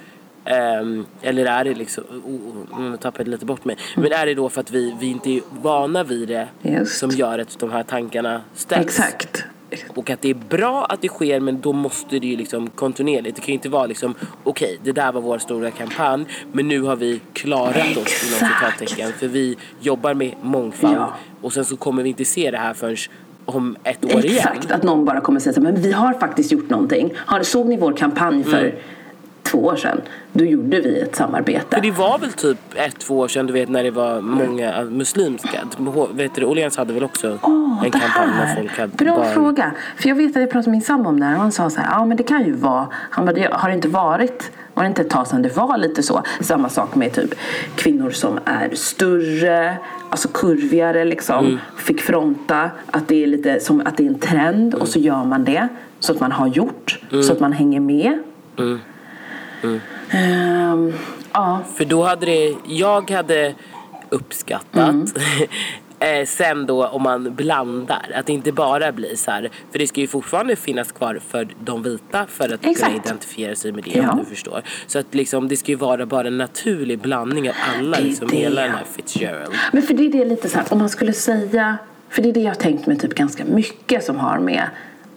[0.46, 0.80] Ja.
[0.80, 3.78] Um, eller är det liksom, oh, nu tappade lite bort mig.
[3.96, 6.98] Men är det då för att vi, vi inte är vana vid det Just.
[6.98, 8.86] som gör att de här tankarna ställs?
[8.86, 9.46] Exakt.
[9.96, 13.36] Och att det är bra att det sker men då måste det ju liksom kontinuerligt.
[13.36, 16.68] Det kan ju inte vara liksom okej okay, det där var vår stora kampanj men
[16.68, 21.14] nu har vi klarat oss inom citattecken för vi jobbar med mångfald ja.
[21.42, 22.98] och sen så kommer vi inte se det här förrän
[23.46, 24.48] om ett år Exakt, igen.
[24.54, 27.14] Exakt, att någon bara kommer säga så men vi har faktiskt gjort någonting.
[27.16, 28.76] Har, såg ni vår kampanj för mm
[29.52, 30.02] två år sedan.
[30.34, 31.76] Då gjorde vi ett samarbete.
[31.76, 34.84] För det var väl typ ett, två år sedan du vet när det var många
[34.84, 35.60] muslimska.
[36.12, 39.34] Vet du, Åhléns hade väl också oh, en kampanj när folk hade Bra barn.
[39.34, 39.72] fråga.
[39.98, 41.70] För jag vet att jag pratade med min sambo om det här och han sa
[41.70, 44.52] så här, ja men det kan ju vara, han bara, det har det inte varit
[44.78, 46.24] var det inte ett tag sedan det var lite så.
[46.40, 47.36] Samma sak med typ
[47.76, 49.78] kvinnor som är större,
[50.10, 51.46] alltså kurvigare liksom.
[51.46, 51.58] Mm.
[51.78, 52.72] Fick fronta.
[52.86, 54.82] Att det är lite som att det är en trend mm.
[54.82, 55.68] och så gör man det.
[56.00, 57.00] Så att man har gjort.
[57.12, 57.24] Mm.
[57.24, 58.20] Så att man hänger med.
[59.64, 59.80] Mm.
[60.10, 60.72] Mm.
[60.72, 60.94] Um,
[61.34, 61.60] ja.
[61.76, 63.54] För då hade det, jag hade
[64.10, 64.96] uppskattat.
[66.00, 69.88] Eh, sen då om man blandar, att det inte bara blir så här, för det
[69.88, 72.80] ska ju fortfarande finnas kvar för de vita för att Exakt.
[72.92, 74.12] kunna identifiera sig med det Ja.
[74.12, 74.62] om du förstår.
[74.88, 78.36] Så att liksom, det ska ju vara bara en naturlig blandning av alla, liksom, det.
[78.36, 79.54] hela den här Fitzgerald.
[79.74, 81.78] Men för det är det lite så här, om man skulle säga,
[82.10, 84.64] för det är det jag har tänkt mig typ ganska mycket som har med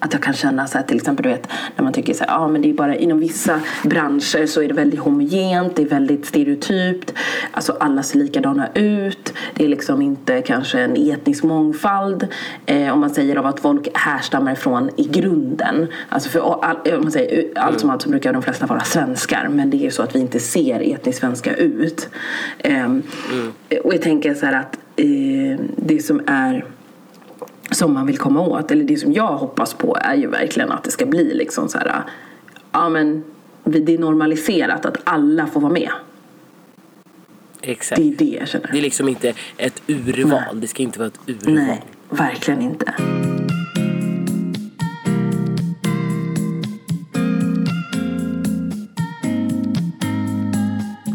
[0.00, 2.30] att jag kan känna så här, till exempel du vet när man tycker så här,
[2.30, 5.86] ja men det är bara inom vissa branscher så är det väldigt homogent, det är
[5.86, 7.14] väldigt stereotypt,
[7.52, 12.26] alltså alla ser likadana ut, det är liksom inte kanske en etnisk mångfald
[12.66, 17.02] eh, om man säger av att folk härstammar ifrån i grunden, alltså för all, om
[17.02, 19.90] man säger allt som allt så brukar de flesta vara svenskar men det är ju
[19.90, 22.08] så att vi inte ser etniskt svenska ut.
[22.58, 23.02] Ehm,
[23.84, 26.64] Och jag tänker så här att eh, det som är
[27.70, 30.84] som man vill komma åt, eller det som jag hoppas på är ju verkligen att
[30.84, 32.02] det ska bli liksom så här,
[32.72, 33.24] ja men
[33.64, 35.90] det är normaliserat att alla får vara med.
[37.62, 38.02] Exakt.
[38.02, 38.68] Det är det jag känner.
[38.72, 41.54] Det är liksom inte ett urval, det ska inte vara ett urval.
[41.54, 42.94] Nej, verkligen inte.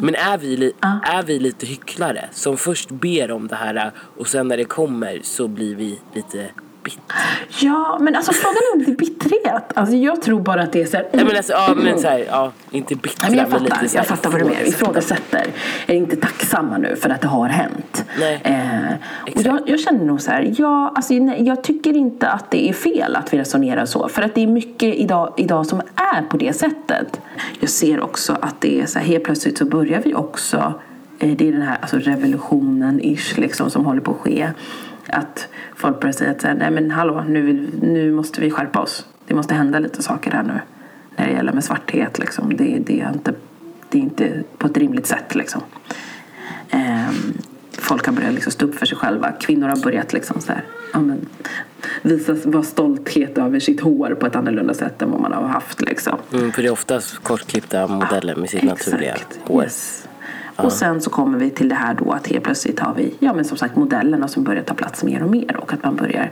[0.06, 2.30] Men är vi, li- är vi lite hycklare?
[2.32, 6.50] Som först ber om det här och sen när det kommer så blir vi lite
[6.86, 7.18] bittra?
[7.60, 9.64] Ja, men alltså frågan är om det är bitterhet.
[9.74, 12.08] Alltså jag tror bara att det är så här, Nej men alltså, ja men så
[12.08, 14.42] här, ja, inte bittra Ja, men jag men fattar, lite så här jag fattar vad
[14.42, 14.68] du menar.
[14.68, 15.46] Ifrågasätter.
[15.88, 18.06] Är inte tacksamma nu för att det har hänt.
[18.20, 18.42] Nej.
[18.44, 22.52] Eh, och jag, jag känner nog så här, ja, alltså, nej, jag tycker inte att
[22.52, 24.08] det är fel att vi resonerar så.
[24.08, 27.22] För att det är mycket idag, idag som är på det sättet.
[27.60, 30.74] Jag ser också att det är så här, helt plötsligt så börjar vi också,
[31.20, 34.50] eh, det är den här alltså, revolutionen-ish liksom, som håller på att ske.
[35.16, 38.80] Att folk börjar säga att så här, nej men hallå, nu, nu måste vi skärpa
[38.80, 39.06] oss.
[39.28, 40.60] Det måste hända lite saker här nu.
[41.16, 42.58] När det gäller med svarthet liksom.
[42.58, 43.34] Det, det, är, inte,
[43.90, 45.62] det är inte på ett rimligt sätt liksom.
[46.70, 47.38] Ehm,
[47.72, 49.32] folk har börjat liksom stå upp för sig själva.
[49.32, 51.26] Kvinnor har börjat liksom så här, ja, men,
[52.02, 55.82] visa vara stolthet över sitt hår på ett annorlunda sätt än vad man har haft.
[55.82, 56.18] Liksom.
[56.34, 59.64] Mm, för det är oftast kortklippta modeller med sitt naturliga Exakt, hår.
[59.64, 60.08] yes.
[60.56, 63.34] Och sen så kommer vi till det här då att helt plötsligt har vi, ja
[63.34, 66.32] men som sagt modellerna som börjar ta plats mer och mer och att man börjar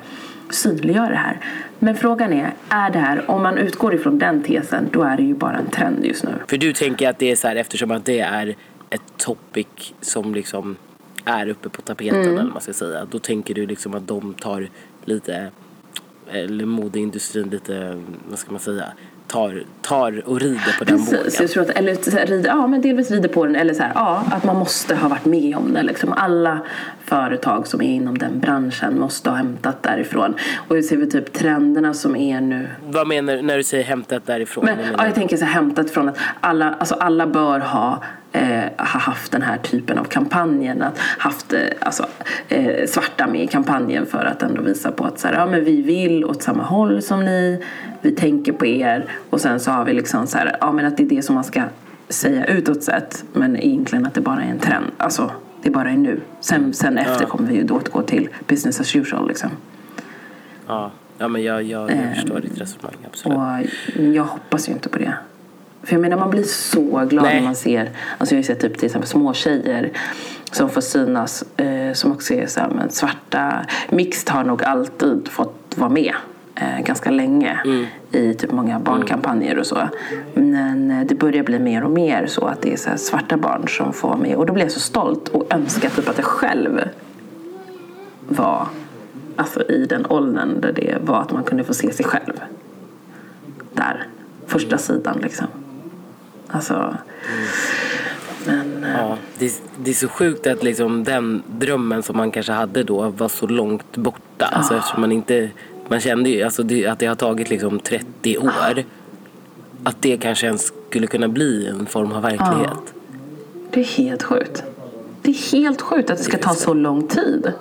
[0.50, 1.40] synliggöra det här.
[1.80, 5.24] Men frågan är, är det här, om man utgår ifrån den tesen, då är det
[5.24, 6.32] ju bara en trend just nu.
[6.48, 8.56] För du tänker att det är så här eftersom att det är
[8.90, 9.68] ett topic
[10.02, 10.76] som liksom
[11.26, 12.30] är uppe på tapeten Mm.
[12.34, 13.06] eller vad man ska säga.
[13.12, 14.70] Då tänker du liksom att de tar
[15.06, 15.52] lite,
[16.32, 18.86] eller modeindustrin lite, vad ska man säga,
[19.28, 21.32] tar, tar och rider på den Precis, vågen.
[21.40, 23.84] jag tror att, eller så här, rider, ja men delvis rider på den eller så
[23.84, 26.14] här, ja att man måste ha varit med om det liksom.
[26.14, 26.60] Alla
[27.04, 30.36] företag som är inom den branschen måste ha hämtat därifrån.
[30.68, 33.84] Och jag ser vi typ trenderna som är nu Vad menar du när du säger
[33.84, 34.66] hämtat därifrån?
[34.66, 38.64] Men, ja, jag tänker så här, hämtat från att alla, alltså alla bör ha, eh,
[38.78, 40.82] ha haft den här typen av kampanjen.
[40.82, 42.06] Att haft eh, alltså,
[42.50, 45.64] eh, svarta med i kampanjen för att ändå visa på att så här, ja, men
[45.66, 47.64] vi vill åt samma håll som ni.
[48.02, 49.06] Vi tänker på er.
[49.30, 51.36] Och sen så har vi liksom så här, ja, men att det är det som
[51.36, 51.64] man ska
[52.10, 53.24] säga utåt sett.
[53.34, 54.86] Men egentligen att det bara är en trend.
[54.98, 55.32] Alltså,
[55.64, 56.22] det bara är nu.
[56.40, 59.28] Sen, sen efter kommer vi ju då återgå till business as usual.
[59.28, 59.50] Liksom.
[60.68, 63.38] Ja, ja men jag, jag, Ehm, jag förstår ditt resonemang, absolut.
[63.98, 65.14] Och jag hoppas ju inte på det.
[65.84, 67.36] För jag menar man blir så glad Nej.
[67.36, 69.92] när man ser, alltså jag har sett typ till exempel små tjejer
[70.52, 73.66] som får synas eh, som också är så här, men svarta.
[73.90, 76.14] Mixed har nog alltid fått vara med
[76.56, 77.60] eh, ganska länge
[78.12, 79.90] i typ många barnkampanjer och så.
[80.34, 83.38] Men eh, det börjar bli mer och mer så att det är så här svarta
[83.38, 86.18] barn som får vara med och då blir jag så stolt och önskar typ att
[86.18, 86.82] jag själv
[88.28, 88.68] var
[89.36, 92.42] alltså i den åldern där det var att man kunde få se sig själv.
[93.74, 94.08] Där,
[94.48, 95.48] första sidan liksom.
[96.54, 96.98] Alltså,
[98.46, 98.84] men...
[98.84, 99.52] eh, Ja, det, är-
[99.84, 103.48] det är så sjukt att liksom den drömmen som man kanske hade då var så
[103.48, 104.46] långt borta.
[104.46, 105.50] Alltså eftersom man inte,
[105.88, 108.84] man kände ju alltså det, att det har tagit liksom 30 år.
[109.84, 112.94] Att det kanske ens skulle kunna bli en form av verklighet.
[113.72, 114.64] Det är helt sjukt.
[115.22, 117.54] Det är helt sjukt att det ska ta så lång tid.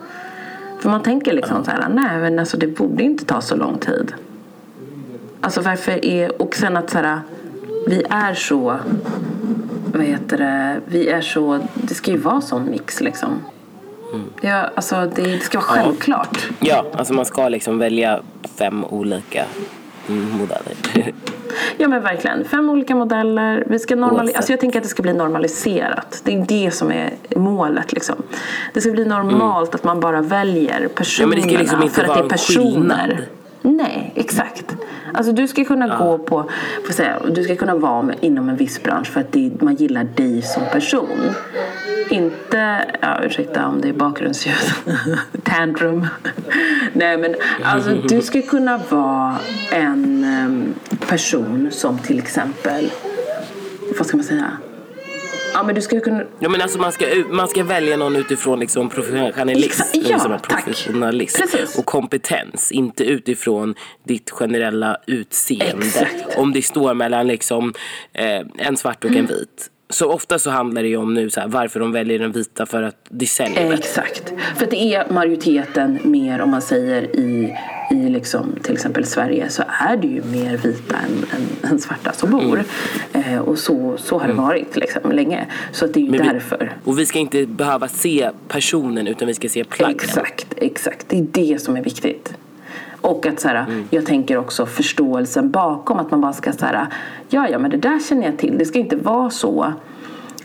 [0.80, 3.78] För man tänker liksom så här, nej men alltså det borde inte ta så lång
[3.78, 4.14] tid.
[5.40, 7.20] Alltså varför är, och sen att så här,
[7.86, 8.78] vi är så,
[9.92, 13.40] vad heter det, vi är så, det ska ju vara sån mix liksom.
[14.40, 16.48] Ja, alltså det, det ska vara självklart.
[16.60, 18.20] Ja, alltså man ska liksom välja
[18.58, 19.44] fem olika
[20.08, 20.74] mm, modeller.
[21.76, 22.44] Ja men verkligen.
[22.44, 23.64] Fem olika modeller.
[23.66, 26.20] Vi ska normali- alltså jag tänker att det ska bli normaliserat.
[26.24, 27.92] Det är det som är målet.
[27.92, 28.16] Liksom.
[28.74, 31.50] Det ska bli normalt att man bara väljer personerna Mm.
[31.54, 32.64] Ja, liksom för att det är personer.
[32.72, 33.16] skillnad.
[33.62, 34.76] Nej, exakt.
[35.14, 36.50] Alltså du ska kunna gå på,
[36.86, 39.74] får säga, du ska kunna vara med, inom en viss bransch för att det, man
[39.74, 41.34] gillar dig som person.
[42.10, 44.56] inte, ja ursäkta om det är bakgrundsljud,
[45.42, 46.06] tantrum.
[46.92, 49.36] Nej men alltså du ska kunna vara
[49.70, 50.74] en em,
[51.08, 52.90] person som till exempel,
[53.98, 54.50] vad ska man säga?
[55.54, 58.60] Ja men du ska kunna, Ja, men alltså man, ska, man ska välja någon utifrån
[58.60, 61.78] liksom professionalism, ja, liksom professionalism Precis.
[61.78, 62.72] och kompetens.
[62.72, 63.74] Inte utifrån
[64.06, 65.86] ditt generella utseende.
[65.86, 66.36] Exakt.
[66.36, 67.74] Om det står mellan liksom,
[68.12, 69.71] eh, en svart och en vit.
[69.92, 72.66] Så ofta så handlar det ju om nu så här, varför de väljer den vita
[72.66, 73.72] för att det säljer.
[73.72, 74.32] Exakt.
[74.56, 77.56] För det är majoriteten mer om man säger i,
[77.90, 81.26] i liksom, till exempel Sverige så är det ju mer vita än,
[81.62, 82.64] än, än svarta som bor.
[83.12, 85.46] Eh, och så, så har det varit liksom, länge.
[85.72, 86.76] Så det är ju Men vi- därför.
[86.84, 89.96] Och vi ska inte behöva se personen utan vi ska se plaggen.
[89.96, 91.06] Exakt, exakt.
[91.08, 92.34] Det är det som är viktigt.
[93.02, 96.86] Och att så här, jag tänker också förståelsen bakom att man bara ska så här,
[97.28, 98.58] ja ja men det där känner jag till.
[98.58, 99.72] Det ska inte vara så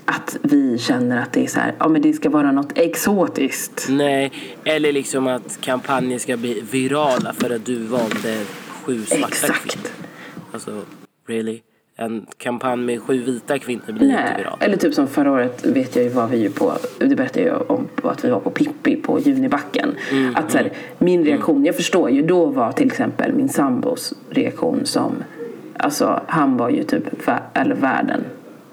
[0.04, 3.86] att vi känner att det är så här, ja men det ska vara något exotiskt.
[3.90, 4.32] Nej,
[4.64, 8.44] eller liksom att kampanjer ska bli virala för att du valde
[8.82, 9.92] sju svarta Exakt.
[10.52, 10.82] Alltså,
[11.26, 11.60] really?
[12.00, 14.34] En kampanj med sju vita kvinnor blir inte Nej.
[14.38, 14.58] viral.
[14.60, 17.88] Eller typ som förra året vet jag ju var vi på, det berättade jag om
[18.02, 19.94] att vi var på Pippi på Junibacken.
[20.10, 24.14] Mm, att så här, min reaktion, jag förstår ju, då var till exempel min sambos
[24.30, 25.12] reaktion som,
[25.76, 27.02] alltså han var ju typ,
[27.54, 28.24] eller världen,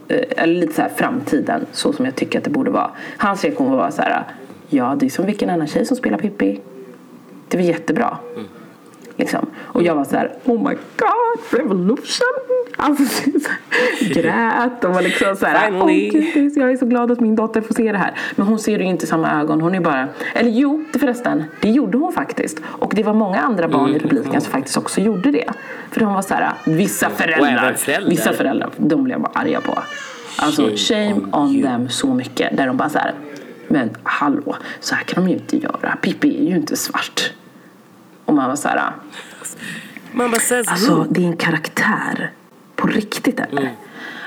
[0.07, 2.91] eh, eller lite så här framtiden, så som jag tycker att det borde vara.
[3.17, 4.23] Hans reaktion var så här,
[4.69, 6.59] ja det är som vilken annan tjej som spelar Pippi.
[7.47, 8.17] Det var jättebra.
[8.33, 8.47] Mm.
[9.17, 9.45] Liksom.
[9.57, 12.25] Och jag var så här, oh my god, revolution!
[12.77, 13.03] Alltså,
[13.69, 16.09] här, grät och var liksom så här, Finally.
[16.09, 18.13] gud, jag är så glad att min dotter får se det här.
[18.35, 20.99] Men hon ser det ju inte i samma ögon, hon är bara, eller jo, det
[20.99, 22.61] förresten, det gjorde hon faktiskt.
[22.65, 23.95] Och det var många andra barn Mm.
[23.95, 25.49] i publiken som faktiskt också gjorde det.
[25.91, 28.09] För de var så här, vissa föräldrar, föräldrar.
[28.09, 29.79] vissa föräldrar, de blev jag bara arga på.
[30.37, 32.57] Alltså Shame shame on on them så mycket.
[32.57, 33.13] Där de bara så här,
[33.67, 35.97] men hallå, så här kan de ju inte göra.
[36.01, 37.31] Pippi är ju inte svart.
[38.25, 38.91] Och man var så här,
[40.11, 42.31] Man bara says Alltså det är en karaktär.
[42.75, 43.61] På riktigt eller?
[43.61, 43.75] Mm.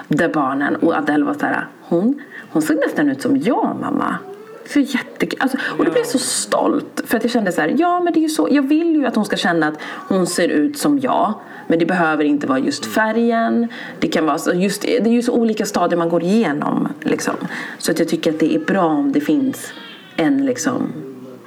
[0.08, 4.18] Där barnen, och Adele var såhär, hon, hon såg nästan ut som jag mamma.
[4.66, 5.38] Så jättekul.
[5.40, 7.02] Alltså, och då blev jag så stolt.
[7.06, 8.48] För att jag kände så här, ja men det är ju så.
[8.50, 11.34] Jag vill ju att hon ska känna att hon ser ut som jag.
[11.66, 13.68] Men det behöver inte vara just färgen.
[13.98, 16.88] Det kan vara så, just, det är ju så olika stadier man går igenom.
[17.00, 17.34] Liksom.
[17.78, 19.72] Så att jag tycker att det är bra om det finns
[20.16, 20.92] en liksom,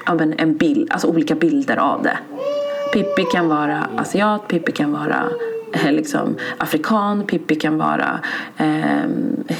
[0.05, 2.17] ja, men en bild, alltså olika bilder av det.
[2.93, 5.29] Pippi kan vara asiat, Pippi kan vara
[5.73, 8.19] eh, liksom, afrikan, Pippi kan vara
[8.57, 9.03] eh,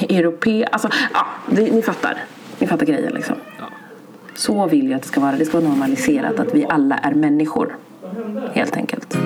[0.08, 0.64] europe.
[0.72, 2.24] Alltså, ja, det, ni fattar.
[2.58, 3.36] Ni fattar grejen liksom.
[4.34, 5.36] Så vill jag att det ska vara.
[5.36, 7.76] Det ska vara normaliserat att vi alla är människor.
[8.54, 9.18] Helt enkelt.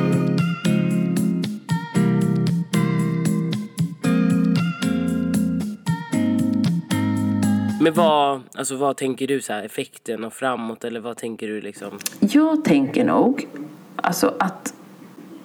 [7.86, 11.60] Men vad, alltså, vad tänker du så här, effekten och framåt eller vad tänker du
[11.60, 11.98] liksom?
[12.20, 13.48] Jag tänker nog
[13.96, 14.74] alltså att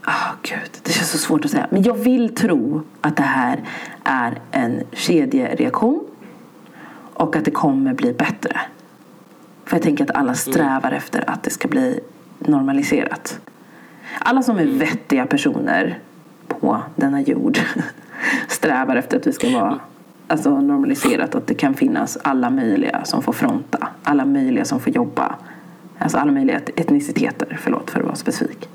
[0.03, 1.67] Ah, gud, det känns så svårt att säga.
[1.69, 3.63] Men jag vill tro att det här
[4.03, 6.05] är en kedjereaktion
[7.13, 8.61] och att det kommer bli bättre.
[9.65, 11.99] För jag tänker att alla strävar efter att det ska bli
[12.39, 13.39] normaliserat.
[14.19, 15.99] Alla som är vettiga personer
[16.47, 17.59] på denna jord
[18.47, 19.79] strävar efter att vi ska vara
[20.31, 21.35] alltså, normaliserat.
[21.35, 23.87] Att det kan finnas alla möjliga som får fronta.
[24.03, 25.35] Alla möjliga som får jobba.
[25.99, 28.69] Alltså alla möjliga etniciteter, förlåt för att vara specifik.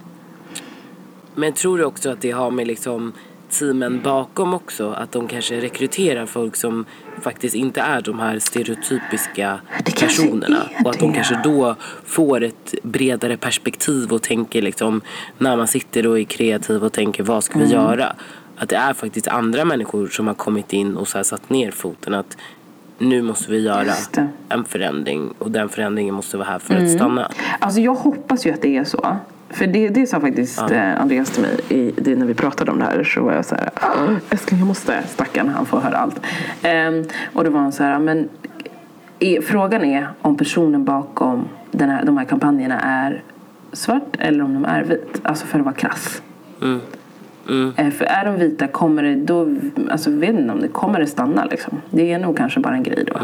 [1.34, 3.12] Men tror du också att det har med liksom
[3.50, 4.90] teamen bakom också?
[4.90, 6.84] Att de kanske rekryterar folk som
[7.20, 9.60] faktiskt inte är de här stereotypiska
[10.00, 10.62] personerna.
[10.84, 15.00] Och att de kanske då får ett bredare perspektiv och tänker liksom
[15.38, 17.76] när man sitter och är kreativ och tänker vad ska vi Mm.
[17.76, 18.16] göra?
[18.56, 22.14] Att det är faktiskt andra människor som har kommit in och så satt ner foten
[22.14, 22.36] att
[22.98, 23.92] nu måste vi göra
[24.48, 26.86] en förändring och den förändringen måste vara här för Mm.
[26.86, 27.30] att stanna.
[27.58, 29.16] Alltså jag hoppas ju att det är så.
[29.50, 32.78] För det, det sa faktiskt eh, Andreas till mig i, det, när vi pratade om
[32.78, 33.04] det här.
[33.04, 33.94] Så var jag så här, "Ah,
[34.30, 36.20] älskling jag måste, stackarn han får höra allt.
[36.62, 38.28] Ehm, och då var han så här, men
[39.18, 43.22] är, frågan är om personen bakom den här, de här kampanjerna är
[43.72, 45.20] svart eller om de är vit.
[45.22, 46.22] Alltså för att vara krass.
[46.62, 46.80] Mm.
[47.48, 47.72] Mm.
[47.76, 49.54] Eh, för är de vita kommer det, då,
[49.90, 51.80] alltså vet inte om det kommer det stanna liksom.
[51.90, 53.20] Det är nog kanske bara en grej då.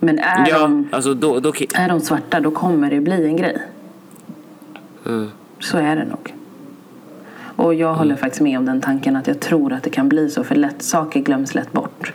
[0.00, 0.46] Men är, Mm.
[0.50, 3.62] Ja, de, alltså då, då, är de svarta då kommer det bli en grej.
[5.06, 5.28] mm.
[5.58, 6.34] Så är det nog.
[7.56, 10.30] Och jag håller faktiskt med om den tanken att jag tror att det kan bli
[10.30, 10.44] så.
[10.44, 12.12] För lätt saker glöms lätt bort.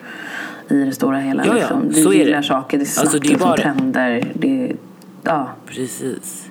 [0.69, 1.45] I det stora hela.
[1.45, 1.87] Ja, ja, liksom.
[1.89, 2.23] Vi så är det.
[2.23, 4.23] gillar saker, det är snabbt Alltså, det är liksom, bara- trender.
[4.33, 4.71] Det,
[5.23, 5.47] ja.
[5.65, 6.49] Precis.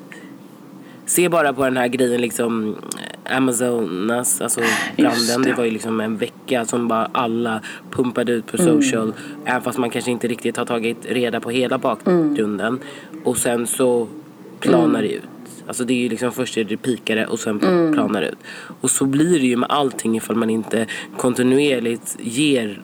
[1.07, 2.77] Se bara på den här grejen liksom
[3.25, 4.61] Amazonas, alltså
[4.97, 5.49] branden, det.
[5.49, 5.55] det.
[5.55, 9.13] var ju liksom en vecka som bara alla pumpade ut på social.
[9.45, 12.79] Även fast man kanske inte riktigt har tagit reda på hela bakgrunden.
[13.25, 14.09] Och sen så
[14.61, 15.23] planar det ut.
[15.67, 17.59] Alltså det är ju liksom först är det pikare och sen
[17.93, 18.39] planar det ut.
[18.81, 20.87] Och så blir det ju med allting ifall man inte
[21.17, 22.83] kontinuerligt ger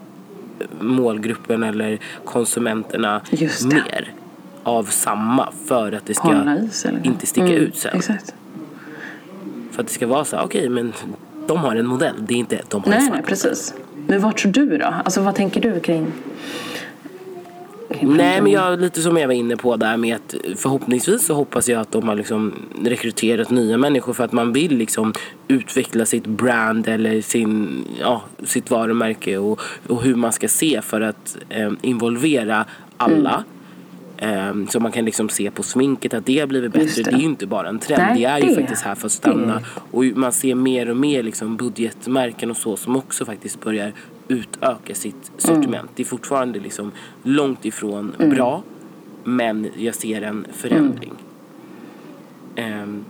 [0.80, 3.22] målgruppen eller konsumenterna
[3.64, 4.14] mer
[4.62, 6.56] av samma för att det ska
[7.02, 7.96] inte sticka ut sen.
[7.96, 8.34] Exakt.
[9.70, 10.92] För att det ska vara så här, okej men
[11.46, 13.74] de har en modell, det är inte de har en Nej, svart nej, precis.
[14.06, 14.94] Men vad tror du då?
[15.04, 16.12] Alltså vad tänker du kring?
[18.00, 21.68] Nej men jag, lite som jag var inne på där med att förhoppningsvis så hoppas
[21.68, 25.12] jag att de har liksom rekryterat nya människor för att man vill liksom
[25.48, 31.00] utveckla sitt brand eller sin, ja, sitt varumärke och, och hur man ska se för
[31.00, 32.64] att eh, involvera
[32.96, 33.44] alla.
[34.20, 37.02] Eh, så man kan liksom se på sminket att det har blivit bättre.
[37.02, 37.10] Det.
[37.10, 37.16] det.
[37.16, 38.02] är ju inte bara en trend.
[38.02, 39.62] Nej, det är ju det- faktiskt här för att stanna.
[39.90, 43.92] Och man ser mer och mer liksom budgetmärken och så som också faktiskt börjar
[44.28, 45.90] utöka sitt sortiment.
[45.94, 48.62] Det är fortfarande liksom långt ifrån bra.
[49.24, 51.12] Men jag ser en förändring.
[52.56, 53.04] Ehm,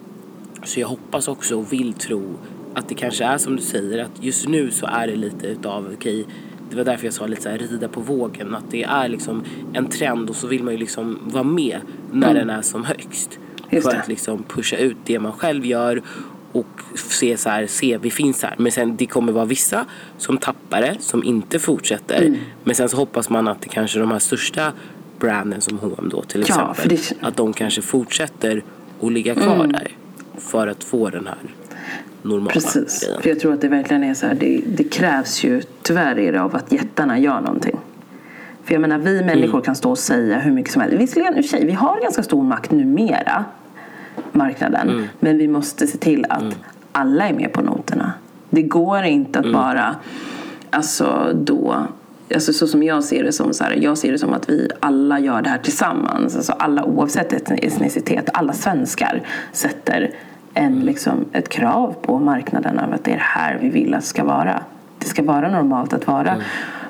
[0.65, 2.23] så jag hoppas också och vill tro
[2.75, 5.91] att det kanske är som du säger att just nu så är det lite utav
[5.95, 6.27] okej
[6.71, 9.45] det var därför jag sa lite så här rida på vågen att det är liksom
[9.73, 11.81] en trend och så vill man ju liksom vara med
[12.13, 13.39] när den är som högst.
[13.71, 14.01] Just för det.
[14.01, 16.03] att liksom pusha ut det man själv gör
[16.53, 18.55] och se så här, se vi finns här.
[18.59, 19.85] Men sen det kommer vara vissa
[20.19, 22.23] som tappar det, som inte fortsätter.
[22.23, 22.39] Mm.
[22.65, 24.73] Men sen så hoppas man att det kanske de här största
[25.19, 26.89] branden som H&M då till exempel.
[26.89, 28.63] det- Att de kanske fortsätter
[29.03, 29.73] att ligga kvar Mm.
[29.73, 29.89] där.
[30.39, 31.37] För att få den här
[32.23, 33.01] normala Precis.
[33.05, 33.23] grejen.
[33.23, 36.33] För jag tror att det verkligen är så här, det, det krävs ju tyvärr är
[36.33, 37.77] det av att jättarna gör någonting.
[38.65, 39.63] För jag menar, vi människor Mm.
[39.63, 40.97] kan stå och säga hur mycket som helst.
[41.01, 43.45] Visserligen, i och för sig, vi har ganska stor makt numera,
[44.33, 44.89] marknaden.
[44.91, 45.05] Mm.
[45.21, 46.45] Men vi måste se till att
[46.93, 48.13] alla är med på noterna.
[48.51, 49.51] Det går inte Mm.
[49.51, 49.97] att bara,
[50.71, 51.87] alltså då,
[52.35, 54.69] alltså så som jag ser det som så här, jag ser det som att vi
[54.81, 56.37] alla gör det här tillsammans.
[56.37, 60.11] Alltså alla oavsett etnicitet, alla svenskar sätter
[60.55, 64.01] en, liksom, ett krav på marknaden av att det är det här vi vill att
[64.01, 64.63] det ska vara.
[64.99, 66.43] Det ska vara normalt att vara mm.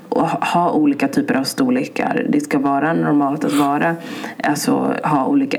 [0.09, 2.27] och ha- olika typer av storlekar.
[2.29, 3.97] Det ska vara normalt att vara,
[4.45, 5.57] alltså ha olika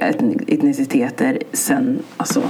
[0.48, 2.42] etniciteter sen, alltså,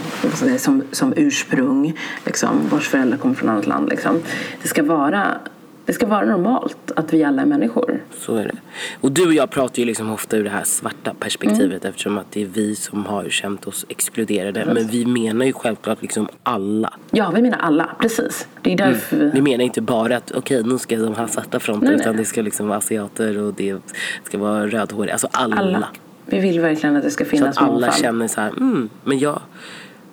[0.57, 1.93] som, som ursprung,
[2.25, 3.89] liksom, vars föräldrar kommer från annat land.
[3.89, 4.19] Liksom.
[4.61, 5.27] Det, ska vara,
[5.85, 8.03] det ska vara normalt att vi alla är människor.
[8.17, 8.55] Så är det.
[9.01, 11.89] Och du och jag pratar ju liksom ofta ur det här svarta perspektivet Mm.
[11.89, 14.65] eftersom att det är vi som har känt oss exkluderade.
[14.73, 16.93] Men vi menar ju självklart liksom alla.
[17.11, 18.47] Ja, vi menar alla, precis.
[18.61, 19.29] Det är därför vi...
[19.33, 22.01] Vi menar inte bara att okej nu ska de ha svarta fronter Nej, nej.
[22.01, 23.77] utan det ska liksom vara asiater och det
[24.23, 25.13] ska vara rödhåriga.
[25.13, 25.55] Alltså alla.
[25.55, 25.87] alla.
[26.25, 27.95] Vi vill verkligen att det ska Så finnas att alla mångfald.
[27.95, 29.41] känner så här, mm, men jag...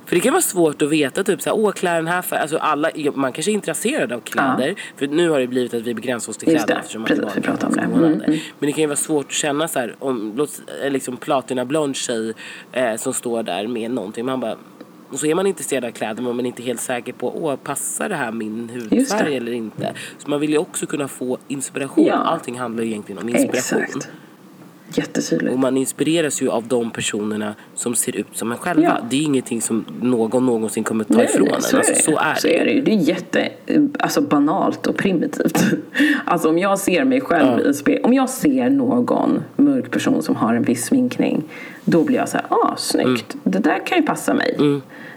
[0.09, 2.43] För det kan vara svårt att veta typ så här, åh klär den här färgen.
[2.43, 4.75] Alltså alla, man kanske är intresserad av kläder.
[4.97, 7.37] För nu har det blivit att vi begränsar oss till kläder det, eftersom precis, att
[7.37, 7.81] vi pratar om det.
[7.81, 8.25] ganska månader.
[8.27, 11.17] Mm, Men det kan ju vara svårt att känna så här, om låt, eh, liksom
[11.17, 12.35] platina blond tjej
[12.73, 14.27] eh, som står där med någonting.
[14.27, 14.57] Man bara,
[15.11, 17.57] och så är man intresserad av kläder men man är inte helt säker på, åh
[17.57, 19.95] passar det här min hudfärg eller inte?
[20.19, 22.07] Så man vill ju också kunna få inspiration.
[22.07, 22.15] Ja.
[22.15, 23.83] Allting handlar ju egentligen om inspiration.
[23.83, 24.09] Exakt.
[24.95, 25.53] Jättetydligt.
[25.55, 28.83] Och man inspireras ju av de personerna som ser ut som en själva.
[28.83, 28.97] Ja.
[29.11, 31.63] Det är ingenting som någon någonsin kommer ta ifrån en.
[31.63, 32.03] så Alltså, det.
[32.03, 32.61] så är så det.
[32.61, 32.81] är det ju.
[32.81, 33.49] Det är jätte,
[33.99, 35.65] alltså banalt och primitivt.
[36.25, 40.37] Alltså om jag ser mig själv i spel, om jag ser någon mörk person som
[40.37, 41.43] har en viss sminkning,
[41.85, 43.41] då blir jag så här, ah snyggt, Mm.
[43.45, 44.57] det där kan ju passa mig.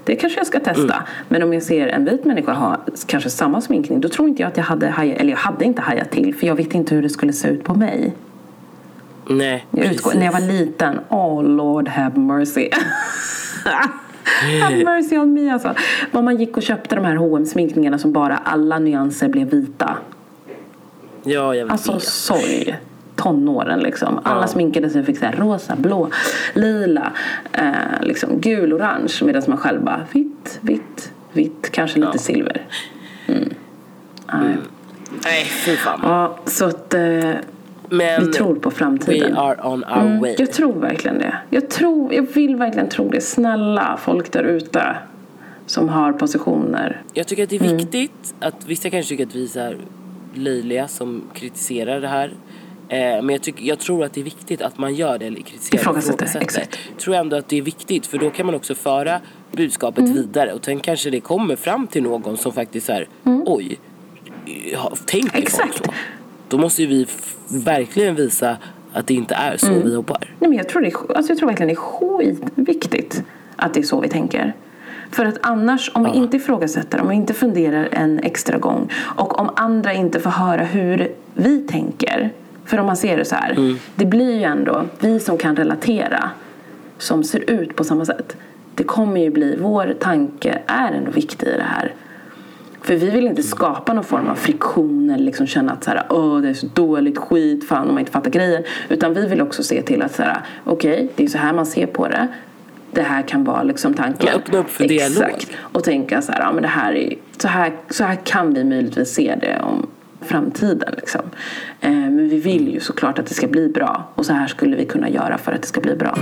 [0.04, 0.96] Det kanske jag ska testa.
[1.30, 4.50] Men om jag ser en vit människa ha kanske samma sminkning, då tror inte jag
[4.50, 7.02] att jag hade hajat, eller jag hade inte hajat till, för jag vet inte hur
[7.02, 8.14] det skulle se ut på mig.
[9.32, 12.70] Nej, Jag utgår, när jag var liten, oh lord have mercy.
[14.62, 15.76] have mercy on me alltså.
[16.12, 19.98] Vad man gick och köpte de här hm sminkningarna som bara alla nyanser blev vita.
[21.24, 22.78] Ja, jag vet Alltså sorg.
[23.16, 24.20] Tonåren liksom.
[24.24, 26.10] Alla sminkade sig och fick så här rosa, blå,
[26.54, 27.12] lila,
[27.54, 27.64] eh,
[28.02, 29.14] liksom gul, orange.
[29.22, 32.20] Medan man själv bara vitt, vitt, vitt, kanske lite Ja.
[32.20, 32.62] silver.
[33.28, 33.50] Mm.
[34.34, 34.58] Nej.
[35.24, 36.00] Nej, fy fan.
[36.04, 37.32] Ja, så att eh,
[37.92, 39.34] Men vi tror på framtiden.
[39.34, 40.36] we are on our Mm, way.
[40.38, 41.36] Jag tror verkligen det.
[41.50, 43.22] Jag, tror, jag vill verkligen tro det.
[43.22, 44.96] Snälla folk där ute
[45.66, 47.02] som har positioner.
[47.14, 47.78] Jag tycker att det är Mm.
[47.78, 49.78] viktigt att vissa kanske tycker att vi är så här
[50.34, 52.34] löjliga som kritiserar det här.
[52.90, 55.42] Eh, men jag, tycker, jag tror att det är viktigt att man gör det eller
[55.42, 56.80] kritiserar Ifrågasätter, exakt.
[56.90, 59.20] Jag tror ändå att det är viktigt för då kan man också föra
[59.52, 60.14] budskapet Mm.
[60.14, 63.08] vidare och sen kanske det kommer fram till någon som faktiskt är
[63.46, 63.80] oj,
[64.74, 65.44] ja, tänker folk Mm.
[65.44, 65.86] Exakt.
[65.86, 65.92] så?
[66.52, 67.08] Då måste ju vi
[67.48, 68.58] verkligen visa
[68.94, 69.84] att det inte är så Mm.
[69.84, 70.18] vi jobbar.
[70.40, 72.26] Nej, men jag, tror det, är- alltså jag tror verkligen det är
[72.56, 73.24] skitviktigt
[73.56, 74.54] att det är så vi tänker.
[75.12, 79.40] För att annars, om vi inte ifrågasätter, om vi inte funderar en extra gång och
[79.40, 82.30] om andra inte får höra hur vi tänker.
[82.66, 83.76] För om man ser det så här, Mm.
[83.96, 86.30] det blir ju ändå vi som kan relatera
[86.98, 88.38] som ser ut på samma sätt.
[88.76, 91.94] Det kommer ju bli, vår tanke är ändå viktig i det här.
[92.82, 96.04] För vi vill inte skapa någon form av friktion eller liksom känna att så här,
[96.10, 98.64] Åh, det är så dåligt, skit, fan om man inte fattar grejen.
[98.90, 101.66] Utan vi vill också se till att så här, okej, det är så här man
[101.66, 102.28] ser på det.
[102.92, 104.30] Det här kan vara liksom tanken.
[104.32, 105.24] Ja, öppna upp för dialog.
[105.24, 105.52] Exakt.
[105.58, 108.64] Och tänka så här, ja men det här är, så här, så här kan vi
[108.64, 109.88] möjligtvis se det om
[110.22, 111.22] framtiden liksom.
[111.82, 114.04] Eh, men vi vill ju såklart att det ska bli bra.
[114.16, 116.18] Och så här skulle vi kunna göra för att det ska bli bra.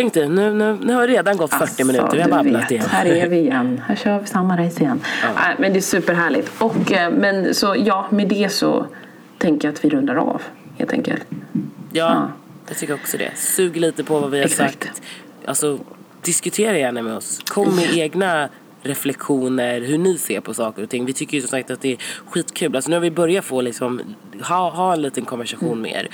[0.00, 2.08] Tänk dig, nu, nu, nu har det redan gått 40 minuter.
[2.12, 2.84] Vi har Alltså, babblat vet, igen.
[2.88, 3.80] Här är vi igen.
[3.86, 5.00] Här kör vi samma race igen.
[5.34, 6.50] Nej, men det är superhärligt.
[6.58, 8.86] Och, eh, men så ja, med det så
[9.38, 10.42] tänker jag att vi rundar av
[10.78, 11.26] helt enkelt.
[11.92, 12.28] Ja,
[12.68, 13.30] jag tycker också det.
[13.36, 14.84] Sug lite på vad vi har Exakt.
[14.84, 15.02] sagt.
[15.44, 15.78] Alltså,
[16.22, 17.40] diskutera gärna med oss.
[17.48, 18.48] Kom med egna
[18.82, 21.04] reflektioner, hur ni ser på saker och ting.
[21.04, 22.76] Vi tycker ju som sagt att det är skitkul.
[22.76, 24.00] Alltså nu har vi börjat få liksom,
[24.48, 26.08] ha, ha en liten konversation med er.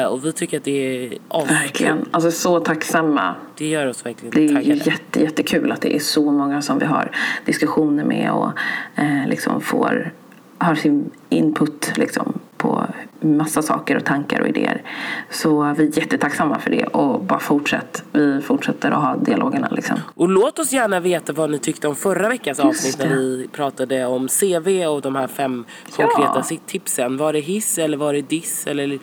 [0.00, 1.54] Eh, och vi tycker att det är askul.
[1.56, 2.08] Verkligen.
[2.10, 3.34] Alltså så tacksamma.
[3.58, 4.90] Det gör oss verkligen Det är taggade.
[4.90, 7.10] jätte, jättekul att det är så många som vi har
[7.44, 8.50] diskussioner med och
[8.96, 10.12] eh, liksom får,
[10.58, 12.86] har sin input liksom, på
[13.20, 14.82] massa saker och tankar och idéer.
[15.30, 18.04] Så vi är jättetacksamma för det och bara fortsätt.
[18.12, 19.96] Vi fortsätter att ha dialogerna liksom.
[20.14, 24.06] Och låt oss gärna veta vad ni tyckte om förra veckans avsnitt när vi pratade
[24.06, 25.64] om CV och de här fem
[25.96, 27.16] konkreta si- tipsen.
[27.16, 28.66] Var det hiss eller var det diss?
[28.66, 28.98] Eller, Mm.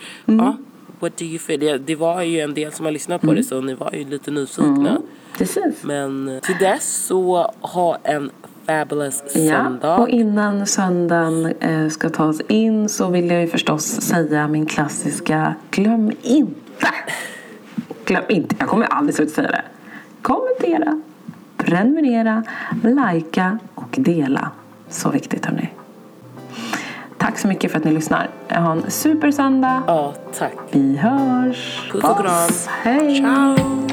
[0.45, 0.57] ja,
[0.99, 1.59] what do you feel?
[1.59, 3.35] Det, det var ju en del som har lyssnat på Mm.
[3.37, 4.97] det så ni var ju lite nyfikna.
[5.37, 5.83] Precis.
[5.83, 8.29] Men till dess så ha en
[8.67, 9.97] fabulous Ja, söndag.
[9.97, 15.55] och innan söndagen eh, ska tas in så vill jag ju förstås säga min klassiska
[15.71, 16.87] glöm inte.
[18.05, 19.61] Glöm inte, jag kommer aldrig sluta säga det.
[20.21, 21.01] Kommentera,
[21.57, 22.43] prenumerera,
[23.13, 24.51] likea och dela.
[24.89, 25.69] Så viktigt hörni.
[27.17, 28.29] Tack så mycket för att ni lyssnar.
[28.49, 29.83] Ha en supersöndag.
[29.87, 30.53] Ja, tack.
[30.71, 31.89] Vi hörs.
[31.91, 32.49] Puss och kram.
[32.83, 33.17] Hej.
[33.17, 33.92] Ciao!